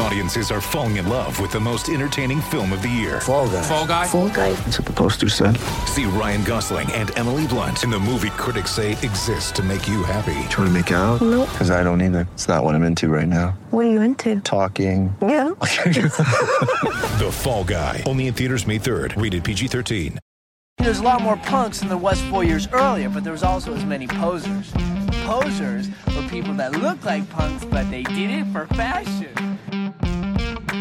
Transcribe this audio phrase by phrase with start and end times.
[0.00, 3.20] Audiences are falling in love with the most entertaining film of the year.
[3.20, 3.62] Fall guy.
[3.62, 4.06] Fall guy.
[4.06, 4.52] Fall guy.
[4.52, 5.56] That's what the poster said.
[5.86, 10.04] See Ryan Gosling and Emily Blunt in the movie critics say exists to make you
[10.04, 10.34] happy.
[10.50, 11.20] Trying to make it out?
[11.20, 11.48] Nope.
[11.50, 12.28] Because I don't either.
[12.34, 13.58] It's not what I'm into right now.
[13.70, 14.40] What are you into?
[14.40, 15.14] Talking.
[15.20, 15.50] Yeah.
[17.18, 18.04] The Fall Guy.
[18.06, 19.20] Only in theaters May 3rd.
[19.20, 20.18] Rated PG-13.
[20.78, 23.74] There's a lot more punks than there was four years earlier, but there was also
[23.74, 24.72] as many posers.
[25.24, 29.47] Posers were people that look like punks, but they did it for fashion.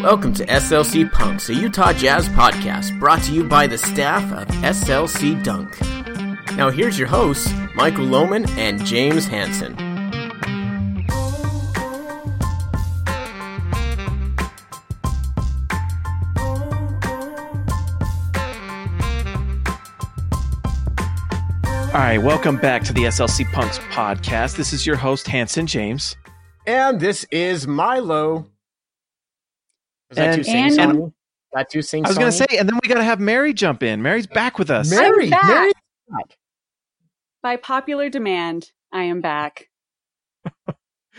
[0.04, 4.48] Welcome to SLC Punks, a Utah Jazz podcast brought to you by the staff of
[4.58, 5.82] SLC Dunk.
[6.56, 9.76] Now here's your hosts, Michael Lohman and James Hanson.
[21.88, 24.58] All right, welcome back to the SLC Punks podcast.
[24.58, 26.16] This is your host, Hanson James.
[26.67, 28.45] And this is Milo.
[30.11, 31.13] Is that And- too sing and-
[31.53, 33.53] That too sing I was going to say, and then we got to have Mary
[33.53, 34.02] jump in.
[34.02, 34.89] Mary's back with us.
[34.91, 35.45] Mary, back.
[35.45, 36.23] Mary.
[37.41, 39.69] By popular demand, I am back.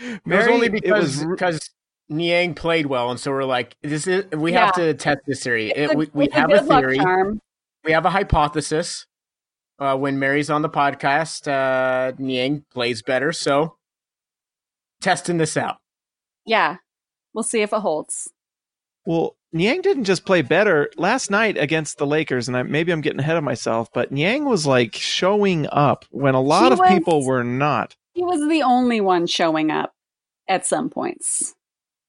[0.01, 1.71] It was only because because
[2.07, 5.71] Niang played well, and so we're like, this is we have to test this theory.
[5.71, 6.99] It, a- we we it's a have a theory.
[7.83, 9.07] We have a hypothesis.
[9.77, 13.33] Uh, when Mary's on the podcast, uh, Niang plays better.
[13.33, 13.75] So
[15.01, 15.77] testing this out.
[16.45, 16.77] Yeah,
[17.33, 18.31] we'll see if it holds.
[19.05, 23.01] Well, Niang didn't just play better last night against the Lakers, and I, maybe I'm
[23.01, 26.79] getting ahead of myself, but Niang was like showing up when a lot He of
[26.79, 27.95] was- people were not.
[28.13, 29.93] He was the only one showing up
[30.47, 31.55] at some points.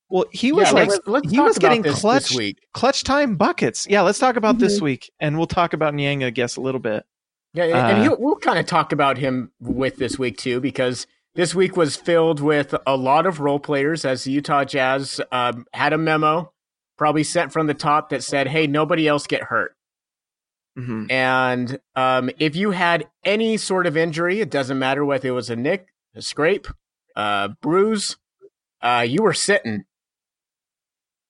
[0.09, 2.59] Well, he was yeah, like let's, let's he was getting this clutch this week.
[2.75, 3.87] clutch time buckets.
[3.89, 4.83] Yeah, let's talk about this Mhm.
[4.83, 7.05] week, and we'll talk about Niang, I guess, a little bit.
[7.55, 11.07] Yeah, and Uh, he'll, we'll kind of talk about him with this week too, because
[11.37, 14.05] this week was filled with a lot of role players.
[14.05, 16.53] As the Utah Jazz um, had a memo,
[17.01, 19.75] probably sent from the top, that said, "Hey, nobody else get hurt."
[20.77, 25.33] hmm And um, if you had any sort of injury, it doesn't matter whether it
[25.33, 26.69] was a nick, a scrape,
[27.17, 28.19] a bruise,
[28.83, 29.85] uh, you were sitting.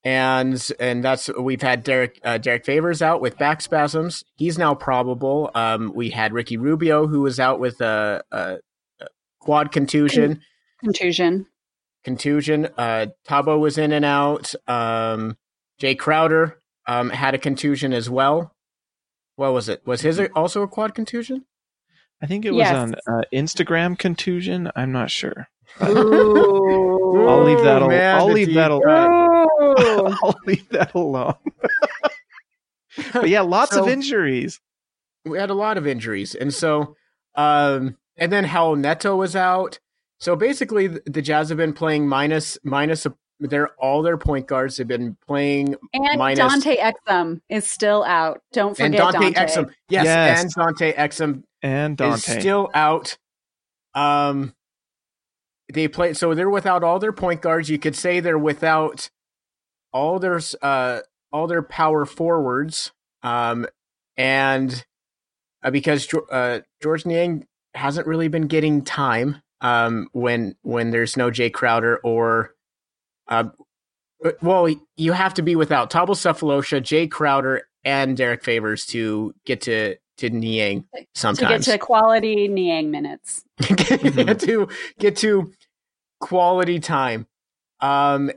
[0.02, 4.24] And and that's we've had Derrick uh, Derrick Favors out with back spasms.
[4.34, 5.50] He's now probable.
[5.54, 8.58] Um, we had Ricky Rubio who was out with a, a,
[9.00, 9.06] a
[9.40, 10.40] quad contusion.
[10.82, 11.46] Contusion.
[12.02, 12.68] Contusion.
[12.78, 14.54] Uh, Thabo was in and out.
[14.66, 15.36] Um,
[15.80, 18.54] Jae Crowder um, had a contusion as well.
[19.36, 19.82] What was it?
[19.86, 21.46] Was his also a quad contusion?
[22.22, 22.74] I think it was Yes.
[22.74, 24.70] on uh, Instagram contusion.
[24.76, 25.48] I'm not sure.
[25.82, 27.26] Ooh.
[27.28, 27.80] I'll leave that.
[27.80, 28.70] Al- man, I'll leave that.
[28.70, 30.16] Al- Ooh.
[30.22, 31.34] I'll leave that alone.
[33.12, 34.60] but yeah, lots of injuries.
[35.24, 36.96] we had a lot of injuries, and so
[37.36, 39.78] um, and then Raul Neto was out.
[40.18, 43.06] So basically, the, the Jazz have been playing minus minus.
[43.06, 48.04] A, their all their point guards have been playing, And Minus- Dante Exum is still
[48.04, 48.42] out.
[48.52, 49.40] Don't and forget Dante, Dante.
[49.52, 50.42] Exum, yes, Yes.
[50.42, 52.14] and Dante Exum And Dante.
[52.14, 53.16] is still out.
[53.94, 54.54] Um,
[55.72, 57.68] they play so they're without all their point guards.
[57.70, 59.08] You could say they're without
[59.92, 61.00] all their uh
[61.32, 62.92] all their power forwards.
[63.22, 63.66] Um,
[64.16, 64.84] and
[65.62, 69.42] uh, because uh, George Niang hasn't really been getting time.
[69.62, 72.54] Um, when when there's no Jae Crowder or,
[73.30, 73.54] but-
[74.42, 74.68] well,
[74.98, 79.96] you have to be without Thabo Sefolosha, Jae Crowder, and Derrick Favors to get to
[80.18, 81.64] to Niang sometimes.
[81.64, 83.42] to get to quality Niang minutes.
[83.60, 85.50] get to get to
[86.20, 87.26] quality time.
[87.80, 88.30] Um,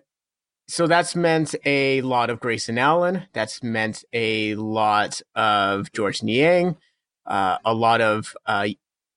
[0.70, 3.24] so that's meant a lot of Grayson Allen.
[3.34, 6.78] That's meant a lot of George Niang,
[7.26, 8.68] uh, a lot of uh,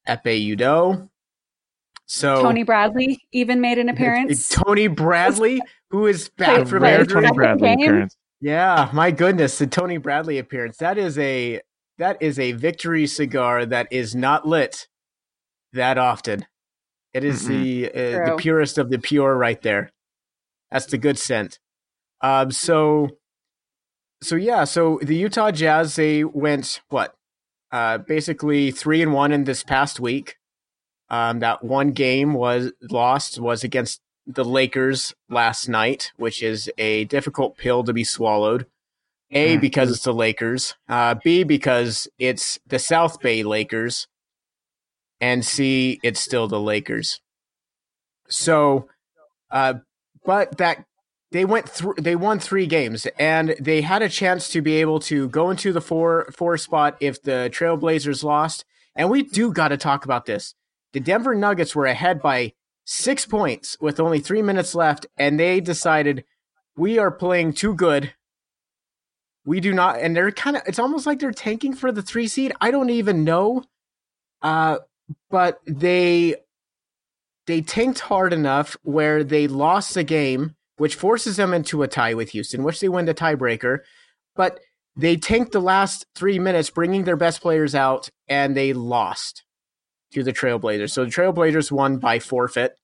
[0.09, 1.09] Ekpe Udoh.
[2.07, 4.49] So Tony Bradley even made an appearance.
[4.49, 7.05] Tony Bradley, who is back from played Rare.
[7.05, 7.81] Tony second Bradley game?
[7.81, 8.17] appearance.
[8.41, 10.77] Yeah, my goodness, the Tony Bradley appearance.
[10.79, 11.61] That is a
[11.99, 14.87] that is a victory cigar that is not lit
[15.73, 16.47] that often.
[17.13, 17.49] It is Mm-mm.
[17.49, 19.91] the uh, the purest of the pure right there.
[20.71, 21.59] That's the good scent.
[22.21, 23.09] Um so
[24.23, 27.15] so yeah, so the Utah Jazz they went what?
[27.73, 30.37] Uh basically 3 and 1 in this past week.
[31.09, 37.05] Um that one game was lost was against the Lakers last night, which is a
[37.05, 38.67] difficult pill to be swallowed.
[39.31, 39.61] A Mhm.
[39.61, 40.75] because it's the Lakers.
[40.89, 44.07] Uh, B because it's the South Bay Lakers,
[45.21, 47.21] and C it's still the Lakers.
[48.29, 48.89] So,
[49.51, 49.75] uh,
[50.25, 50.85] but that
[51.33, 55.01] they went through they won three games and they had a chance to be able
[55.01, 58.65] to go into the four four spot if the Trailblazers lost.
[58.95, 60.55] And we do got to talk about this.
[60.97, 62.55] The Denver Nuggets were ahead by
[62.87, 66.25] six points with only three minutes left, and they decided
[66.75, 68.15] we are playing too good.
[69.45, 70.63] We do not, and they're kind of.
[70.65, 72.55] It's almost like they're tanking for the three seed.
[72.63, 73.65] I don't even know,
[74.41, 74.79] uh,
[75.29, 76.37] but they
[77.47, 82.15] they tanked hard enough where they lost the game, which forces them into a tie
[82.15, 83.81] with Houston, which they win the tiebreaker.
[84.35, 84.61] But
[84.97, 89.43] they tanked the last three minutes, bringing their best players out, and they lost
[90.13, 90.91] to the Trailblazers.
[90.91, 92.77] So the Trailblazers won by forfeit.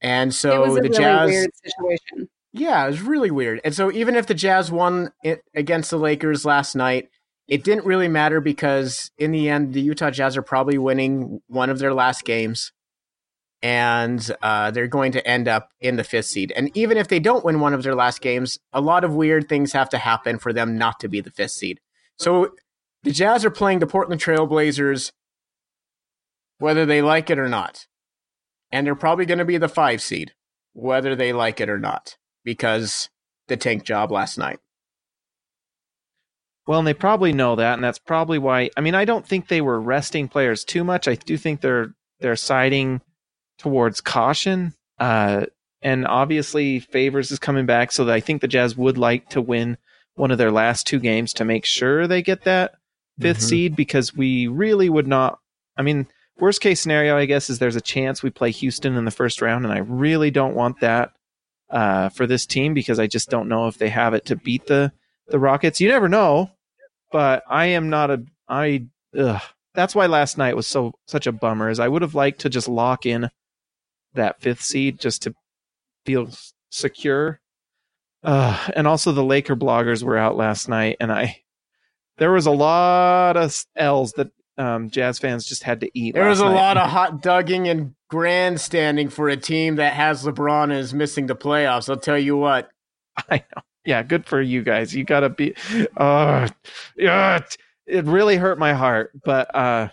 [0.00, 1.30] And so the really Jazz.
[1.30, 2.28] weird situation.
[2.52, 3.60] Yeah, it was really weird.
[3.64, 7.08] And so even if the Jazz won it against the Lakers last night,
[7.48, 11.68] it didn't really matter because in the end, the Utah Jazz are probably winning one
[11.68, 12.72] of their last games.
[13.62, 16.52] And uh, they're going to end up in the fifth seed.
[16.54, 19.48] And even if they don't win one of their last games, a lot of weird
[19.48, 21.80] things have to happen for them not to be the fifth seed.
[22.18, 22.54] So
[23.04, 25.12] the Jazz are playing the Portland Trailblazers,
[26.64, 27.86] whether they like it or not.
[28.72, 30.32] And they're probably going to be the five seed,
[30.72, 33.10] whether they like it or not because
[33.48, 34.60] the tank job last night.
[36.66, 38.70] Well, and they probably know that, and that's probably why.
[38.76, 41.06] I mean, I don't think they were resting players too much.
[41.06, 43.02] I do think they're they're siding
[43.58, 44.72] towards caution.
[44.98, 45.44] Uh,
[45.82, 49.42] and obviously, Favors is coming back, so that I think the Jazz would like to
[49.42, 49.76] win
[50.14, 52.76] one of their last two games to make sure they get that
[53.20, 53.42] 5th Mhm.
[53.42, 55.38] seed because we really would not.
[55.76, 56.06] I mean,
[56.38, 59.40] worst case scenario, I guess, is there's a chance we play Houston in the first
[59.42, 61.12] round, and I really don't want that
[61.70, 64.66] uh, for this team because I just don't know if they have it to beat
[64.66, 64.92] the
[65.28, 65.80] the Rockets.
[65.80, 66.50] You never know,
[67.12, 68.86] but I am not a I.
[69.16, 69.42] Ugh.
[69.74, 71.70] That's why last night was so such a bummer.
[71.70, 73.30] Is I would have liked to just lock in
[74.14, 75.34] that fifth seed just to
[76.04, 76.30] feel
[76.70, 77.40] secure.
[78.22, 81.42] Uh, and also the Laker bloggers were out last night, and I
[82.18, 86.14] there was a lot of L's that um, Jazz fans just had to eat.
[86.14, 86.54] There was a night.
[86.54, 91.26] lot of hot dugging and grandstanding for a team that has LeBron and is missing
[91.26, 91.88] the playoffs.
[91.90, 92.70] I'll tell you what.
[93.30, 93.62] I know.
[93.84, 94.94] Yeah, good for you guys.
[94.94, 95.54] You gotta be.
[95.96, 96.48] Uh,
[96.96, 97.40] yeah,
[97.86, 99.88] it- really hurt my heart, but uh,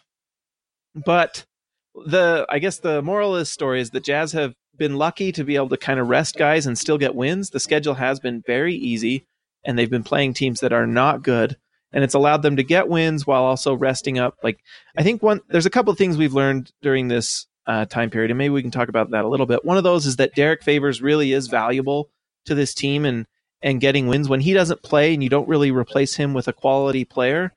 [0.96, 1.46] but
[1.94, 5.44] the I guess the moral of this story is that Jazz have been lucky to
[5.44, 7.50] be able to kind of rest guys and still get wins.
[7.50, 9.26] The schedule has been very easy,
[9.66, 11.58] and they've been playing teams that are not good,
[11.94, 14.38] and it's allowed them to get wins while also resting up.
[14.44, 14.60] Like
[14.98, 18.32] I think one there's a couple of things we've learned during this uh, time period,
[18.32, 19.66] and maybe we can talk about that a little bit.
[19.66, 22.10] One of those is that Derrick Favors really is valuable
[22.46, 23.26] to this team and
[23.62, 26.54] and getting wins when he doesn't play and you don't really replace him with a
[26.54, 27.54] quality player.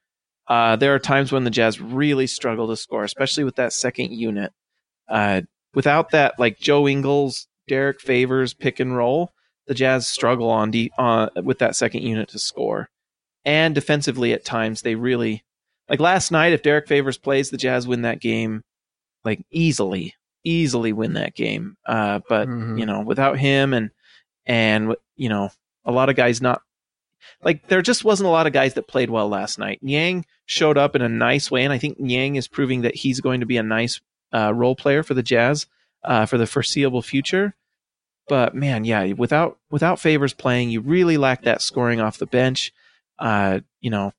[0.46, 4.12] Uh, there are times when the Jazz really struggle to score, especially with that second
[4.12, 4.52] unit.
[5.08, 5.40] Uh,
[5.74, 9.32] without that, like Joe Ingles, Derrick Favors pick and roll,
[9.66, 12.90] the Jazz struggle on de- uh, with that second unit to score.
[13.44, 15.44] And defensively, at times they really
[15.88, 16.52] like last night.
[16.52, 18.62] If Derrick Favors plays, the Jazz win that game
[19.24, 20.14] like easily,
[20.44, 21.76] easily win that game.
[21.86, 22.78] Uh, but Mhm.
[22.78, 23.90] you know, without him and
[24.46, 25.50] and you know,
[25.84, 26.62] a lot of guys not
[27.42, 29.78] like there just wasn't a lot of guys that played well last night.
[29.82, 33.20] Niang showed up in a nice way, and I think Niang is proving that he's
[33.20, 34.00] going to be a nice
[34.32, 35.66] uh, role player for the Jazz
[36.02, 37.54] uh, for the foreseeable future.
[38.28, 42.72] But man, yeah, without without favors playing, you really lack that scoring off the bench.
[43.18, 44.12] Uh, you know,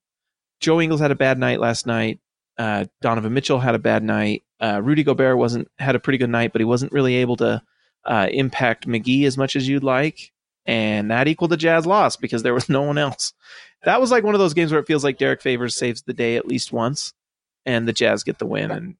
[0.60, 2.20] Joe Ingles had a bad night last night.
[2.58, 4.44] Uh, Donovan Mitchell had a bad night.
[4.60, 7.62] Uh, Rudy Gobert wasn't had a pretty good night, but he wasn't really able to
[8.06, 10.32] uh, impact McGee as much as you'd like,
[10.66, 13.34] and that equaled the Jazz loss because there was no one else.
[13.84, 16.14] That was like one of those games where it feels like Derrick Favors saves the
[16.14, 17.14] day at least once,
[17.66, 18.72] and the Jazz get the win.
[18.72, 18.96] And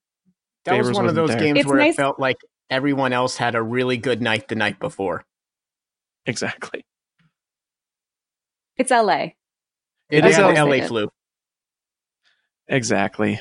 [0.66, 1.38] That was one of those there.
[1.40, 2.36] games It's where nice- it felt like
[2.68, 5.24] everyone else had a really good night the night before.
[6.26, 6.84] exactly,
[8.76, 9.28] It's LA.
[10.10, 10.62] It is the LA.
[10.64, 11.08] LA flu.
[12.68, 13.40] exactly.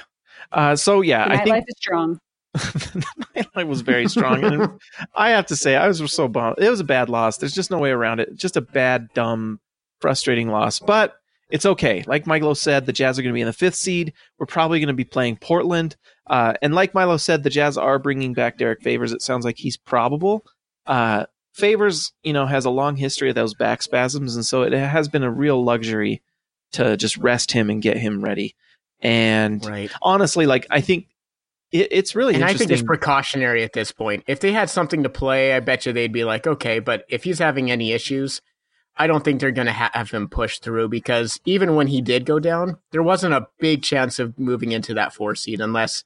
[0.51, 2.19] Uh, so yeah, The I think nightlife is strong.
[2.53, 3.05] the
[3.36, 4.43] nightlight was very strong.
[4.43, 4.69] and
[5.15, 6.57] I have to say, I was so bummed.
[6.60, 7.38] It was a bad loss.
[7.38, 8.36] There's just no way around it.
[8.36, 9.60] Just a bad, dumb,
[10.00, 10.79] frustrating loss.
[10.79, 11.15] But
[11.50, 12.03] it's okay.
[12.07, 14.13] Like Milo said, the Jazz are going to be in the fifth seed.
[14.39, 15.95] We're probably going to be playing Portland.
[16.27, 19.12] Uh, and like Milo said, the Jazz are bringing back Derrick Favors.
[19.12, 20.45] It sounds like he's probable.
[20.88, 24.74] Uh, Favors, you know, has a long history of those back spasms, and so it
[24.74, 26.22] has been a real luxury
[26.74, 28.55] to just rest him and get him ready.
[29.01, 29.91] And Right.
[30.01, 31.07] honestly, like I think
[31.72, 34.24] it, it's really And I think it's precautionary at this point.
[34.27, 37.24] If they had something to play, I bet you they'd be like, okay, but if
[37.24, 38.41] he's having any issues,
[38.98, 42.01] I don't think they're going to ha- have him push through because even when he
[42.01, 46.03] did go down, there wasn't a big chance of moving into that four seed unless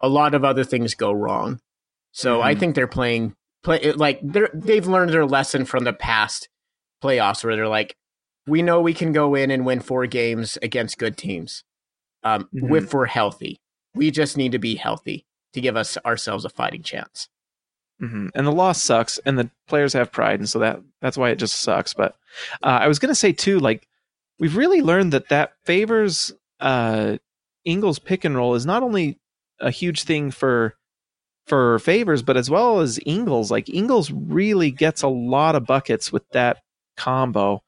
[0.00, 1.60] a lot of other things go wrong.
[2.12, 2.58] So I Mhm.
[2.58, 6.48] think they're playing play like they're they've learned their lesson from the past
[7.02, 7.96] playoffs where they're like,
[8.46, 11.64] we know we can go in and win four games against good teams,
[12.22, 12.76] um, Mhm.
[12.76, 13.58] if we're healthy.
[13.94, 17.28] We just need to be healthy to give us ourselves a fighting chance.
[17.98, 21.30] hmm And the loss sucks, and the players have pride, and so that that's why
[21.30, 21.94] it just sucks.
[21.94, 22.14] But
[22.62, 23.88] uh, I was gonna say too, like
[24.38, 27.16] we've really learned that that favors uh,
[27.64, 29.18] Ingles pick and roll is not only
[29.60, 30.74] a huge thing for
[31.46, 33.50] for favors, but as well as Ingles.
[33.50, 36.58] Like Ingles really gets a lot of buckets with that
[36.98, 37.62] combo,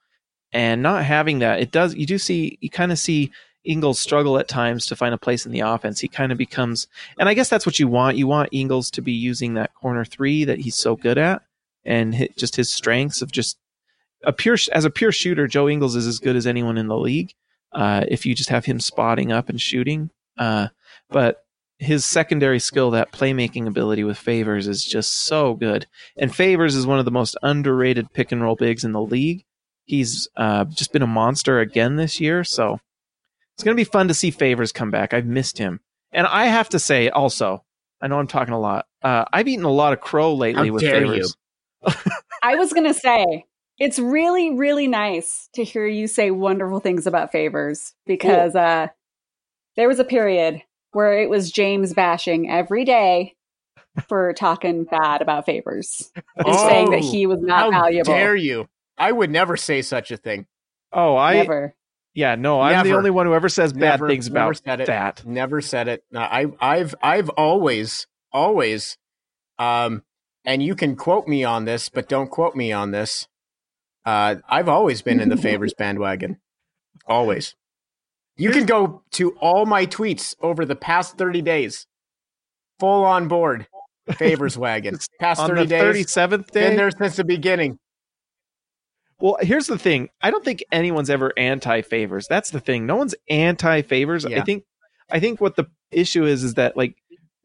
[0.52, 1.95] and not having that, it does.
[1.95, 3.31] You do see, you kind of see
[3.64, 6.00] Ingles struggle at times to find a place in the offense.
[6.00, 6.87] He kind of becomes,
[7.19, 8.17] and I guess that's what you want.
[8.17, 11.43] You want Ingles to be using that corner three that he's so good at,
[11.85, 13.59] and hit just his strengths of just
[14.25, 15.47] a pure as a pure shooter.
[15.47, 17.35] Joe Ingles is as good as anyone in the league.
[17.73, 20.69] Uh, if you just have him spotting up and shooting, uh,
[21.11, 21.45] but
[21.78, 25.87] his secondary skill, that playmaking ability with Favors, is just so good.
[26.17, 29.45] And Favors is one of the most underrated pick and roll bigs in the league.
[29.88, 32.78] He's uh, just been a monster again this year, so
[33.54, 35.14] it's going to be fun to see Favors come back.
[35.14, 35.80] I've missed him,
[36.12, 37.64] and I have to say also,
[38.00, 38.87] I know I'm talking a lot.
[39.02, 41.37] Uh, I've eaten a lot of crow lately How with dare Favors.
[42.42, 43.47] I was gonna say
[43.78, 48.88] it's really, really nice to hear you say wonderful things about favors because uh,
[49.76, 50.61] there was a period
[50.92, 53.37] where it was James bashing every day
[54.07, 58.12] for talking bad about favors and saying that Oh, he was not How valuable.
[58.12, 58.68] dare you?
[58.99, 60.47] I would never say such a thing.
[60.93, 61.75] Oh, I Never.
[62.14, 64.81] yeah, no, I'm the only one who ever says bad Never- things never about said
[64.81, 64.87] it.
[64.87, 65.25] that.
[65.26, 66.02] Never said it.
[66.11, 68.97] No, I, I've, I've always, always,
[69.59, 70.02] um,
[70.45, 73.28] and you can quote me on this, but don't quote me on this.
[74.07, 76.38] Uh, I've always been in the favors bandwagon.
[77.07, 77.55] Always.
[78.37, 81.87] You can go to all my tweets over the past 30 days.
[82.78, 83.67] Full on board.
[84.17, 84.97] Favors wagon.
[85.21, 86.07] Past On 30 the days.
[86.07, 87.78] 37th day, Been there since the beginning.
[89.20, 90.10] Well, here's the thing.
[90.22, 92.26] I don't think anyone's ever anti favors.
[92.28, 92.87] That's the thing.
[92.87, 94.25] No one's anti favors.
[94.25, 94.64] I think
[95.10, 96.94] I think what the issue is is that like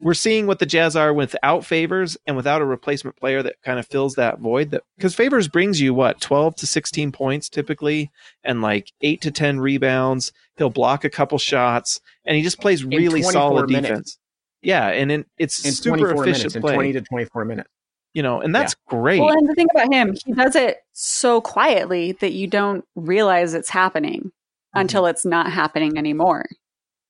[0.00, 3.78] we're seeing what the Jazz are without favors and without a replacement player that kind
[3.78, 8.10] of fills that void that because favors brings you what 12 to 16 points typically
[8.44, 10.32] and like 8 to 10 rebounds.
[10.56, 13.88] He'll block a couple shots and he just plays really solid minutes.
[13.88, 14.18] defense.
[14.62, 16.56] Yeah, and in, it's In super 24 efficient minutes.
[16.56, 16.74] In play.
[16.74, 17.70] 20 to 24 minutes.
[18.14, 19.20] You know, and that's great.
[19.20, 23.54] Well, and the thing about him, he does it so quietly that you don't realize
[23.54, 24.30] it's happening
[24.72, 26.46] until it's not happening anymore.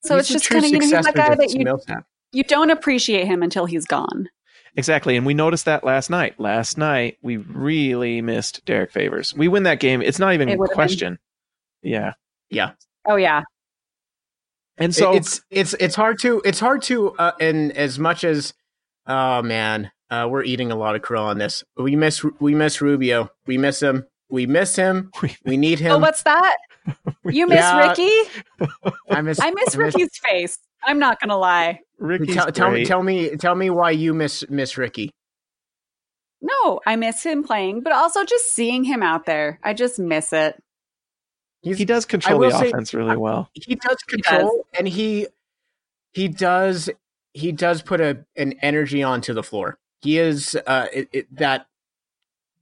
[0.03, 2.07] So He's it's just kind of you know he's that guy that you Millsap.
[2.33, 4.29] you don't appreciate him until he's gone.
[4.77, 6.41] Exactly, and we noticed that last night.
[6.41, 9.35] Last night we really missed Derrick Favors.
[9.35, 10.01] We win that game.
[10.03, 11.19] It's not even It a would've been- question.
[11.83, 12.15] Yeah,
[12.51, 12.73] Yeah.
[13.07, 13.43] Oh yeah,
[14.79, 18.55] and so it's it's it's hard to it's hard to uh, and as much as
[19.07, 19.91] oh man
[20.23, 23.59] uh, we're eating a lot of crow on this we miss we miss rubio we
[23.59, 25.11] miss him we miss him
[25.45, 26.57] we need him Oh, what's that?
[27.25, 27.89] You miss Yeah.
[27.89, 28.11] Ricky?
[29.11, 30.59] i miss I miss Ricky's face.
[30.87, 31.81] I'm not gonna lie.
[31.99, 35.11] Ricky's tell, tell me tell me tell me why you miss miss ricky
[36.43, 39.59] No, I miss him playing, but also just seeing him out there.
[39.65, 40.63] I just miss it.
[41.63, 43.49] He's, he does control the say- offense really well.
[43.55, 45.27] he does control and he
[46.13, 46.91] he does
[47.33, 51.67] he does put a an energy onto the floor he is uh it, it, that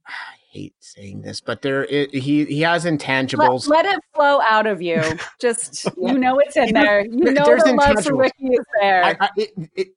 [0.07, 0.11] i
[0.51, 4.81] hate saying this but there it, he he has intangibles let it flow out of
[4.81, 5.01] you.
[5.39, 7.01] Just you know it's in there.
[7.05, 8.15] You know There's the love for.
[8.15, 9.03] Ricky is there.
[9.03, 9.87] I, I, it, it,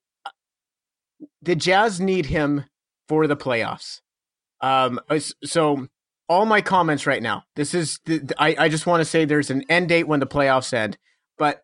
[1.42, 2.64] the Jazz need him
[3.08, 4.00] for the playoffs.
[4.60, 4.98] Um,
[5.44, 5.86] so
[6.28, 7.44] all my comments right now.
[7.54, 10.26] This is the- I, I just want to say there's an end date when the
[10.26, 10.98] playoffs end,
[11.38, 11.62] but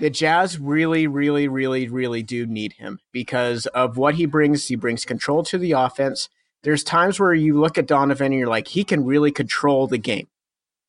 [0.00, 4.66] the Jazz really, really, really, really do need him because of what he brings.
[4.66, 6.28] He brings control to the offense.
[6.62, 9.98] There's times where you look at Donovan and you're like, he can really control the
[9.98, 10.28] game.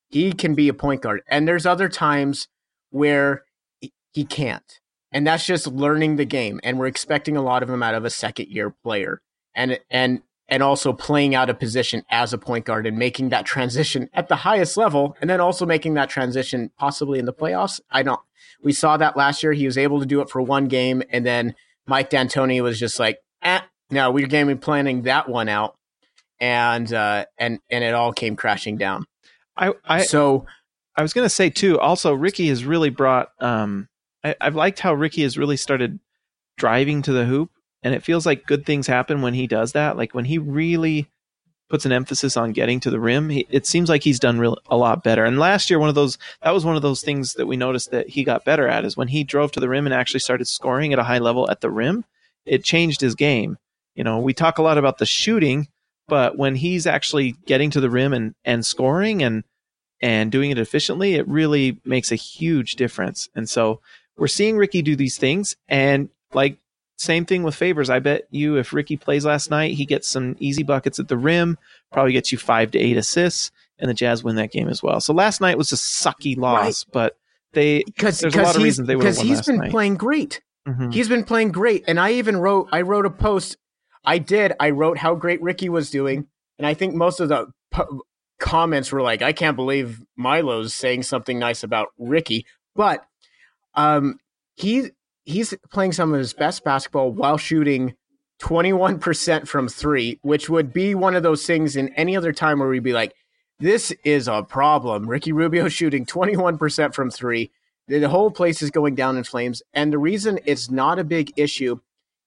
[0.09, 1.21] He can be a point guard.
[1.27, 2.47] And there's other times
[2.89, 3.43] where
[4.13, 4.79] he- can't.
[5.13, 6.59] And that's just learning the game.
[6.63, 9.21] And we're expecting a lot of him out of a second year player.
[9.53, 13.45] And and and also playing out a position as a point guard and making that
[13.45, 17.79] transition at the highest level and then also making that transition possibly in the playoffs.
[17.89, 18.19] I don't
[18.63, 19.53] we saw that last year.
[19.53, 21.55] He was able to do it for one game and then
[21.87, 25.75] Mike D'Antoni was just like, eh, no, we're going to be planning that one out.
[26.39, 29.05] And uh and and it all came crashing down.
[29.55, 30.47] I I, so
[30.95, 31.79] I was gonna say too.
[31.79, 33.29] Also, Ricky has really brought.
[33.39, 33.87] Um,
[34.23, 35.99] I, I've liked how Ricky has really started
[36.57, 37.51] driving to the hoop,
[37.83, 39.97] and it feels like good things happen when he does that.
[39.97, 41.09] Like when he really
[41.71, 44.57] puts an emphasis on getting to the rim, he, it seems like he's done real,
[44.69, 45.23] a lot better.
[45.23, 47.91] And last year, one of those that was one of those things that we noticed
[47.91, 50.45] that he got better at is when he drove to the rim and actually started
[50.45, 52.03] scoring at a high level at the rim.
[52.45, 53.57] It changed his game.
[53.95, 55.69] You know, we talk a lot about the shooting,
[56.07, 59.43] but when he's actually getting to the rim and, and scoring and
[60.01, 63.29] and doing it efficiently, it really makes a huge difference.
[63.33, 63.79] And so
[64.17, 65.55] we're seeing Ricky do these things.
[65.69, 66.57] And like
[67.01, 67.89] same thing with favors.
[67.89, 71.17] I bet you if Ricky plays last night, he gets some easy buckets at the
[71.17, 71.57] rim,
[71.91, 75.01] probably gets you five to eight assists, and the Jazz win that game as well.
[75.01, 76.93] So last night was a sucky loss, right.
[76.93, 77.17] but
[77.53, 79.71] they because there's a lot of reasons they would have won he's been night.
[79.71, 80.41] playing great.
[80.67, 80.91] Mm-hmm.
[80.91, 83.57] He's been playing great, and I even wrote I wrote a post.
[84.05, 84.53] I did.
[84.59, 86.27] I wrote how great Ricky was doing,
[86.59, 88.03] and I think most of the po-
[88.39, 93.03] comments were like, "I can't believe Milo's saying something nice about Ricky," but
[93.73, 94.19] um,
[94.53, 94.91] he
[95.31, 97.95] he's playing some of his best basketball while shooting
[98.41, 102.69] 21% from three, which would be one of those things in any other time where
[102.69, 103.13] we'd be like,
[103.59, 105.07] this is a problem.
[105.07, 107.51] Ricky Rubio shooting 21% from three.
[107.87, 109.61] The whole place is going down in flames.
[109.73, 111.79] And the reason it's not a big issue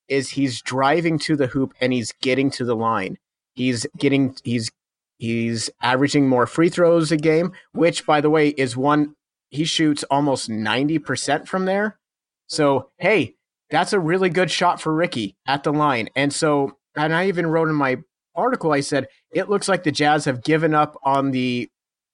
[0.09, 3.19] is he's driving to the hoop and he's getting to the line.
[3.55, 4.71] He's getting, he's,
[5.19, 9.15] he's averaging more free throws a game, which by the way is one,
[9.49, 11.99] he shoots almost 90% from there.
[12.47, 13.35] So, hey,
[13.71, 16.09] that's a really good shot for Ricky at the line.
[16.15, 17.99] And so, and I even wrote in my
[18.35, 21.71] article, I said, it looks like the Jazz have given up on the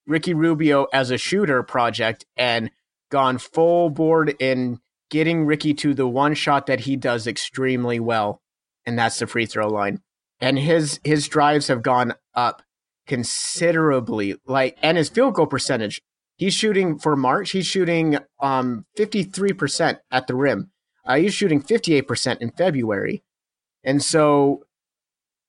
[0.07, 2.71] Ricky Rubio as a shooter project and
[3.11, 8.41] gone full board in getting Ricky to the one shot that he does extremely well,
[8.87, 10.01] and that's the free throw line.
[10.41, 12.63] And his his drives have gone up
[13.07, 16.01] considerably, like and his field goal percentage.
[16.41, 17.51] He's shooting for March.
[17.51, 20.71] He's shooting um 53% at the rim.
[21.05, 23.23] Uh, he's shooting 58% in February.
[23.85, 24.65] And so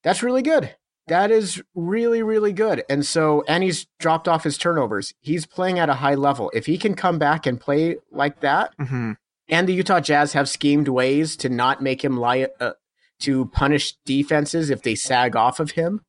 [0.04, 0.76] that's really good.
[1.08, 2.84] That is really, really good.
[2.90, 5.14] And so, and he's dropped off his turnovers.
[5.22, 6.52] He's playing at a high level.
[6.54, 9.14] If he can come back and play like that, mm-hmm.
[9.48, 12.74] and the Utah Jazz have schemed ways to not make him lie, uh,
[13.22, 16.02] to punish defenses if they sag off of him,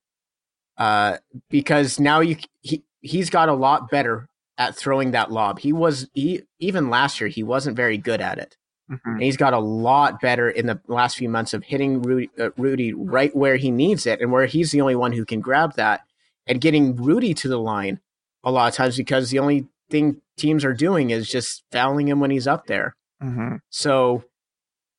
[0.76, 1.18] uh,
[1.50, 5.58] because now you he he's got a lot better at throwing that lob.
[5.58, 8.56] He was he even last year he wasn't very good at it.
[8.90, 9.10] Mm-hmm.
[9.10, 12.50] And he's got a lot better in the last few months of hitting Rudy, uh,
[12.56, 15.74] Rudy, right where he needs it and where he's the only one who can grab
[15.76, 16.02] that
[16.46, 18.00] and getting Rudy to the line
[18.44, 22.20] a lot of times because the only thing teams are doing is just fouling him
[22.20, 22.96] when he's up there.
[23.22, 23.56] Mm-hmm.
[23.70, 24.24] So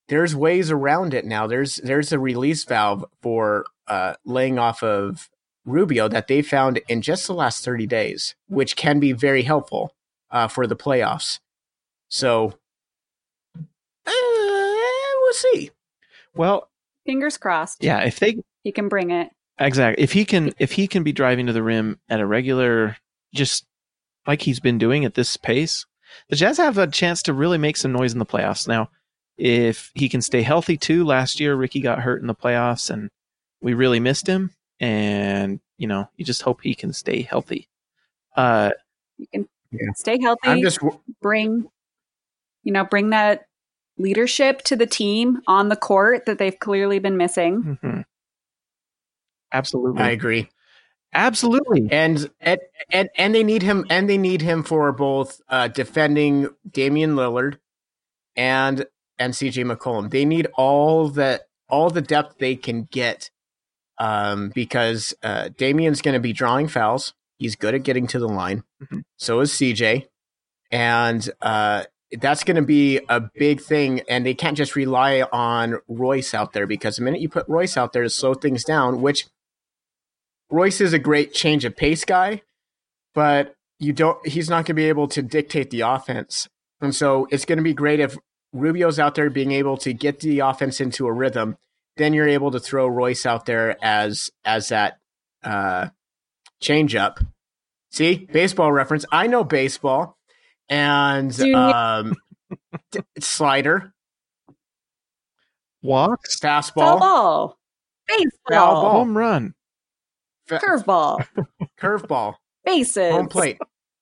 [0.07, 1.47] there's ways around it now.
[1.47, 5.29] There's there's a release valve for uh, laying off of
[5.65, 9.95] Rubio that they found in just the last 30 days, which can be very helpful
[10.31, 11.39] uh, for the playoffs.
[12.09, 12.53] So
[13.55, 13.61] uh,
[14.05, 15.71] we'll see.
[16.35, 16.69] Well,
[17.05, 17.83] fingers crossed.
[17.83, 21.11] Yeah, if they he can bring it exactly, if he can, if he can be
[21.11, 22.97] driving to the rim at a regular,
[23.33, 23.65] just
[24.27, 25.85] like he's been doing at this pace,
[26.29, 28.67] the Jazz have a chance to really make some noise in the playoffs.
[28.67, 28.89] Now,
[29.37, 33.09] if he can stay healthy too, last year Ricky got hurt in the playoffs and
[33.61, 34.51] we really missed him.
[34.83, 37.69] And you know, you just hope he can stay healthy.
[38.35, 38.71] Uh,
[39.17, 39.91] you can yeah.
[39.95, 40.49] stay healthy.
[40.49, 40.79] I'm just
[41.21, 41.69] bring,
[42.63, 43.45] you know, bring that
[43.97, 47.79] leadership to the team on the court that they've clearly been missing.
[47.81, 48.01] Mm-hmm.
[49.53, 50.49] Absolutely, I agree.
[51.13, 52.59] Absolutely, and and
[52.91, 57.57] and and they need him, and they need him for both uh, defending Damian Lillard
[58.35, 58.85] and
[59.17, 60.09] and CJ McCollum.
[60.09, 63.29] They need all the all the depth they can get,
[63.97, 67.13] um, because uh, Damian's going to be drawing fouls.
[67.37, 68.63] He's good at getting to the line.
[68.81, 68.99] Mm-hmm.
[69.17, 70.07] So is CJ,
[70.71, 71.83] and uh,
[72.19, 74.01] that's going to be a big thing.
[74.09, 77.77] And they can't just rely on Royce out there because the minute you put Royce
[77.77, 79.27] out there to slow things down, which
[80.49, 82.41] Royce is a great change of pace guy,
[83.13, 84.25] but you don't.
[84.27, 86.47] He's not going to be able to dictate the offense.
[86.81, 88.17] And so it's going to be great if
[88.53, 91.57] Rubio's out there being able to get the offense into a rhythm.
[91.97, 94.97] Then you're able to throw Royce out there as as that
[95.43, 95.89] uh,
[96.59, 97.19] change up.
[97.91, 99.05] See, baseball reference.
[99.11, 100.17] I know baseball.
[100.69, 102.15] And um,
[102.91, 103.93] d- slider,
[105.83, 107.59] walks, fastball, ball,
[108.07, 108.91] baseball, ball.
[108.91, 109.53] home run,
[110.47, 111.27] Fa- curveball,
[111.79, 113.59] curveball, bases, home plate.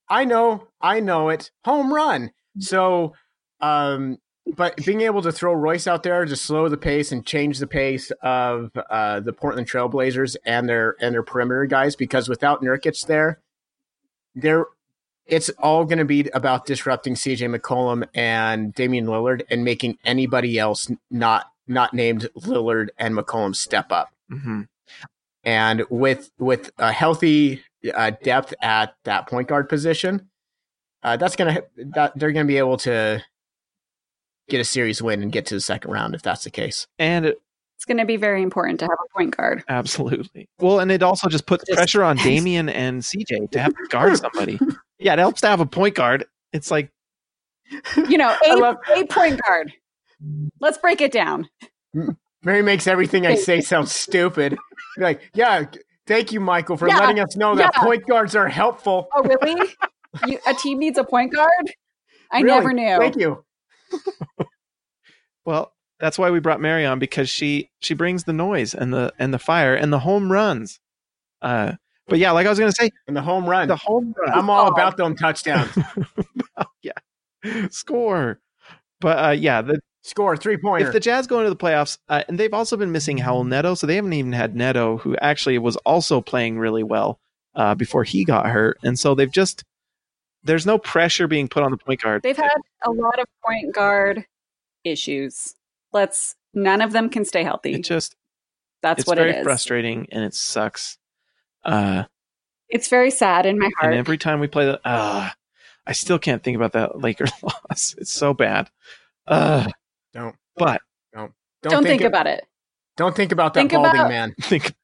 [0.08, 1.50] I know, I know it.
[1.64, 2.30] Home run.
[2.58, 3.14] So,
[3.60, 4.18] um,
[4.56, 7.66] but being able to throw Royce out there to slow the pace and change the
[7.66, 13.06] pace of uh, the Portland Trailblazers and their and their perimeter guys, because without Nurkic
[13.06, 13.40] there,
[14.34, 14.66] there
[15.26, 20.58] it's all going to be about disrupting CJ McCollum and Damian Lillard and making anybody
[20.58, 24.12] else not not named Lillard and McCollum step up.
[24.30, 24.62] Mm-hmm.
[25.44, 27.62] And with with a healthy
[27.94, 30.28] uh, depth at that point guard position,
[31.02, 33.22] uh, that's gonna that they're gonna be able to
[34.48, 36.86] get a series win and get to the second round if that's the case.
[36.98, 39.64] And It's going to be very important to have a point guard.
[39.68, 40.48] Absolutely.
[40.58, 43.86] Well, and it also just puts Just- pressure on Damian and CJ to have to
[43.88, 44.58] guard somebody.
[44.98, 46.26] yeah, it helps to have a point guard.
[46.52, 46.90] It's like
[48.08, 49.72] You know, I a, love- a point guard.
[50.60, 51.48] Let's break it down.
[52.44, 54.56] Mary makes everything I say sound stupid.
[54.96, 55.64] Like, yeah,
[56.06, 57.82] thank you, Michael, for Yeah, letting us know that yeah.
[57.82, 59.08] point guards are helpful.
[59.14, 59.68] Oh, really?
[60.26, 61.72] you, a team needs a point guard?
[62.30, 62.98] I Really, never knew.
[62.98, 63.44] Thank you.
[65.44, 69.12] Well, that's why we brought Mary on because she she brings the noise and the
[69.18, 70.78] and the fire and the home runs.
[71.40, 71.72] Uh,
[72.06, 73.68] but yeah, like I was gonna say, And the home run.
[73.68, 74.32] the home run.
[74.38, 74.70] I'm all Oh.
[74.70, 75.76] about them touchdowns.
[76.82, 76.92] yeah,
[77.70, 78.40] score.
[79.00, 80.86] But uh, yeah, the, Score three pointer.
[80.88, 83.74] if the Jazz go into the playoffs, uh, and they've also been missing Raul Neto,
[83.74, 87.20] so they haven't even had Neto, who actually was also playing really well
[87.54, 89.62] uh, before he got hurt, and so they've just
[90.44, 92.22] there's no pressure being put on the point guard.
[92.22, 92.50] They've had
[92.84, 94.26] a lot of point guard
[94.84, 95.54] issues.
[95.92, 97.74] Let's none of them can stay healthy.
[97.74, 98.16] it just
[98.82, 99.44] That's it's what very it is.
[99.44, 100.98] frustrating and it sucks.
[101.64, 102.04] Uh,
[102.68, 103.92] It's very sad in my heart.
[103.92, 105.30] and every time we play the, uh,
[105.86, 107.94] I still can't think about that Lakers loss.
[107.98, 108.70] It's so bad.
[109.26, 109.68] Uh,
[110.12, 110.80] Don't but
[111.14, 112.44] Don't, don't think, it- about it.
[112.96, 114.34] Don't think about that Think balding about- man.
[114.40, 114.74] think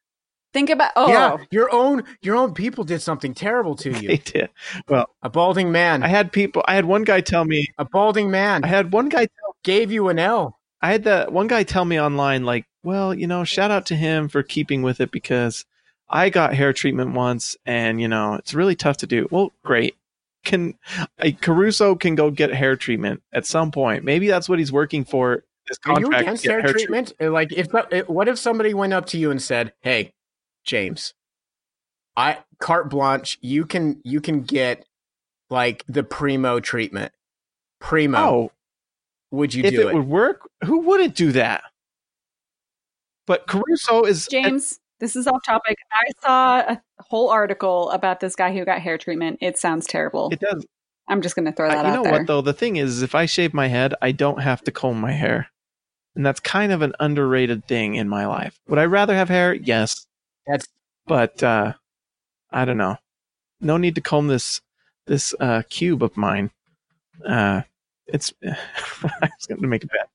[0.58, 4.08] Think about oh Yeah, your own your own people did something terrible to you.
[4.08, 4.50] they did.
[4.88, 6.02] Well, A balding man.
[6.02, 6.64] I had people.
[6.66, 7.68] I had one guy tell me.
[7.78, 9.26] a balding man I had one guy.
[9.26, 10.58] Tell, gave you an L.
[10.82, 13.94] I had the one guy tell me online, like, well, you know, shout out to
[13.94, 15.64] him for keeping with it because
[16.08, 19.28] I got hair treatment once, and you know, it's really tough to do.
[19.30, 19.94] Well, great.
[20.44, 20.74] Can
[21.20, 24.02] uh, Caruso can go get hair treatment at some point?
[24.02, 25.44] Maybe that's what he's working for.
[25.68, 27.12] This Are you contract against to get hair treatment?
[27.20, 30.14] Uh, Like, if uh, what if somebody went up to you and said, "Hey,
[30.68, 31.14] James,
[32.16, 33.38] I carte blanche.
[33.40, 34.84] You can you can get
[35.50, 37.12] like the primo treatment.
[37.80, 38.18] Primo.
[38.18, 38.52] Oh,
[39.30, 39.94] would you if do it, it?
[39.94, 41.62] would work, who wouldn't do that?
[43.26, 45.76] But Caruso is James, this is off topic.
[45.92, 49.38] I saw a whole article about this guy who got hair treatment.
[49.40, 50.30] It sounds terrible.
[50.32, 50.66] It does.
[51.08, 51.84] I'm just going to throw that out.
[51.84, 52.12] you out know there.
[52.12, 52.40] what though?
[52.40, 55.48] The thing is, if I shave my head, I don't have to comb my hair,
[56.16, 58.58] and that's kind of an underrated thing in my life.
[58.68, 59.54] Would I rather have hair?
[59.54, 60.06] Yes,
[60.48, 60.66] That's
[61.06, 61.74] but uh,
[62.50, 62.96] I don't know.
[63.60, 64.60] No need to comb this
[65.06, 66.50] this uh, cube of mine.
[67.26, 67.62] Uh,
[68.06, 68.32] it's.
[68.44, 68.56] I
[69.20, 70.08] was going to make a bet.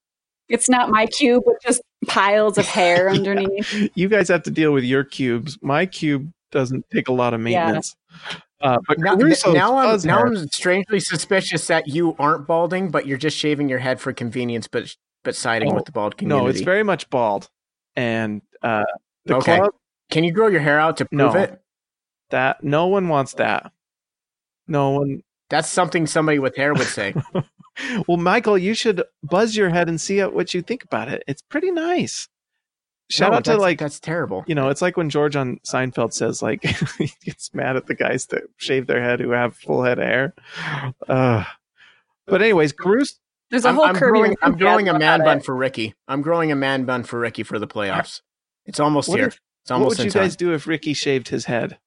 [0.49, 3.89] It's not my cube with just piles of hair underneath.
[3.95, 5.57] You guys have to deal with your cubes.
[5.61, 7.63] My cube doesn't take a lot of Yeah.
[7.65, 7.95] maintenance.
[8.61, 13.05] Uh, but now, now I'm now hair- I'm strangely suspicious that you aren't balding, but
[13.05, 16.43] you're just shaving your head for convenience, but but siding Oh, with the bald community.
[16.45, 17.49] no, it's very much bald,
[17.97, 18.83] and uh,
[19.25, 19.57] the Okay.
[19.57, 19.73] club
[20.13, 21.39] Can you grow your hair out to prove No.
[21.39, 21.60] it?
[22.30, 23.71] that no one wants that.
[24.67, 25.21] No one.
[25.49, 27.13] That's something somebody with hair would say.
[28.08, 31.23] Well, Michael, you should buzz your head and see what you think about it.
[31.28, 32.28] It's pretty nice.
[33.10, 34.43] Shout No, out to like that's terrible.
[34.45, 36.63] you know, it's like when George on Seinfeld says like
[36.99, 40.06] he gets mad at the guys that shave their head who have full head of
[40.06, 40.34] hair.
[41.10, 41.43] Uh,
[42.28, 43.15] but anyways, Caruso.
[43.49, 45.45] There's a I'm, whole I'm growing, I'm growing a man bun it.
[45.45, 45.95] for Ricky.
[46.08, 48.21] I'm growing a man bun for Ricky for the playoffs.
[48.67, 49.28] It's almost What here.
[49.30, 50.23] if- it's What almost would you time.
[50.23, 51.78] guys do if Ricky shaved his head?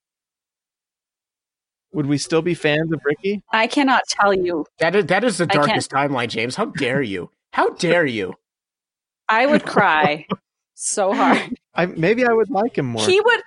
[1.92, 3.42] Would we still be fans of Ricky?
[3.52, 4.66] I cannot tell you.
[4.78, 6.56] That is that is the darkest timeline, James.
[6.56, 7.30] How dare you?
[7.52, 8.34] How dare you?
[9.28, 10.26] I would cry
[10.74, 11.56] so hard.
[11.74, 13.06] I maybe I would like him more.
[13.06, 13.40] He would.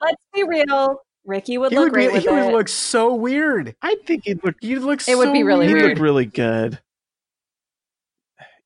[0.00, 1.00] Let's be real.
[1.24, 3.74] Ricky would He look would, be, great with he would look so weird.
[3.82, 4.54] I think he'd look.
[4.62, 5.06] You'd look.
[5.06, 6.80] It would be so really He'd look really good.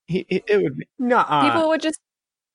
[0.07, 0.87] He, he- it would be.
[0.98, 1.51] Nuh-uh.
[1.51, 1.98] People would just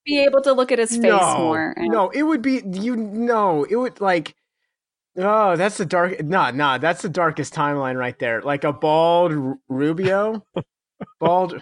[0.08, 1.74] be able to look at his face no, more.
[1.78, 2.96] and- No, it would be you.
[2.96, 4.34] No, it would like.
[5.18, 6.24] Oh, that's the dark.
[6.24, 8.42] Nah, nah, that's the darkest timeline right there.
[8.42, 10.44] Like a bald Ru- Rubio,
[11.20, 11.62] bald.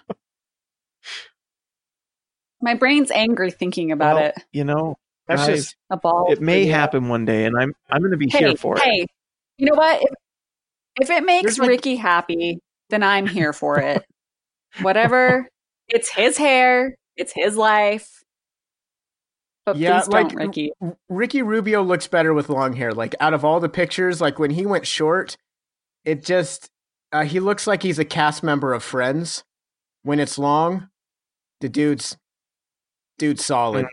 [2.62, 4.36] My brain's angry thinking about Well, it.
[4.52, 5.76] You know, That's guys, just.
[5.90, 6.32] A ball.
[6.32, 6.74] it may Rubio.
[6.74, 8.84] happen one day, and I'm I'm going to be Hey, here for it.
[8.84, 9.06] hey,
[9.58, 10.02] you know what?
[10.02, 10.10] If,
[11.02, 14.04] if it makes There's like- Ricky happy, then I'm here for it.
[14.82, 15.48] Whatever.
[15.88, 16.96] It's his hair.
[17.16, 18.15] It's his life.
[19.66, 20.72] But Yeah, please like don't, Ricky.
[20.82, 22.94] R- Ricky Rubio looks better with long hair.
[22.94, 25.38] Like out of all the pictures, like when he went short,
[26.04, 26.70] it just
[27.12, 29.44] uh, he looks like he's a cast member of Friends.
[30.04, 30.90] When it's long,
[31.62, 32.16] the dude's
[33.18, 33.88] dude's solid.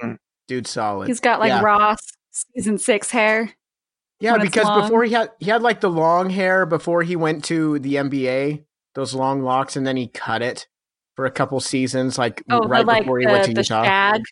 [0.46, 1.08] Dude's solid.
[1.08, 1.62] He's got like yeah.
[1.62, 3.52] Ross season six hair.
[4.20, 7.78] Yeah, because before he had he had like the long hair before he went to
[7.78, 10.68] the NBA, those long locks, and then he cut it
[11.16, 13.62] for a couple seasons, like Oh, right the, like before he the, went to the
[13.62, 13.85] Utah.
[13.85, 14.22] shag.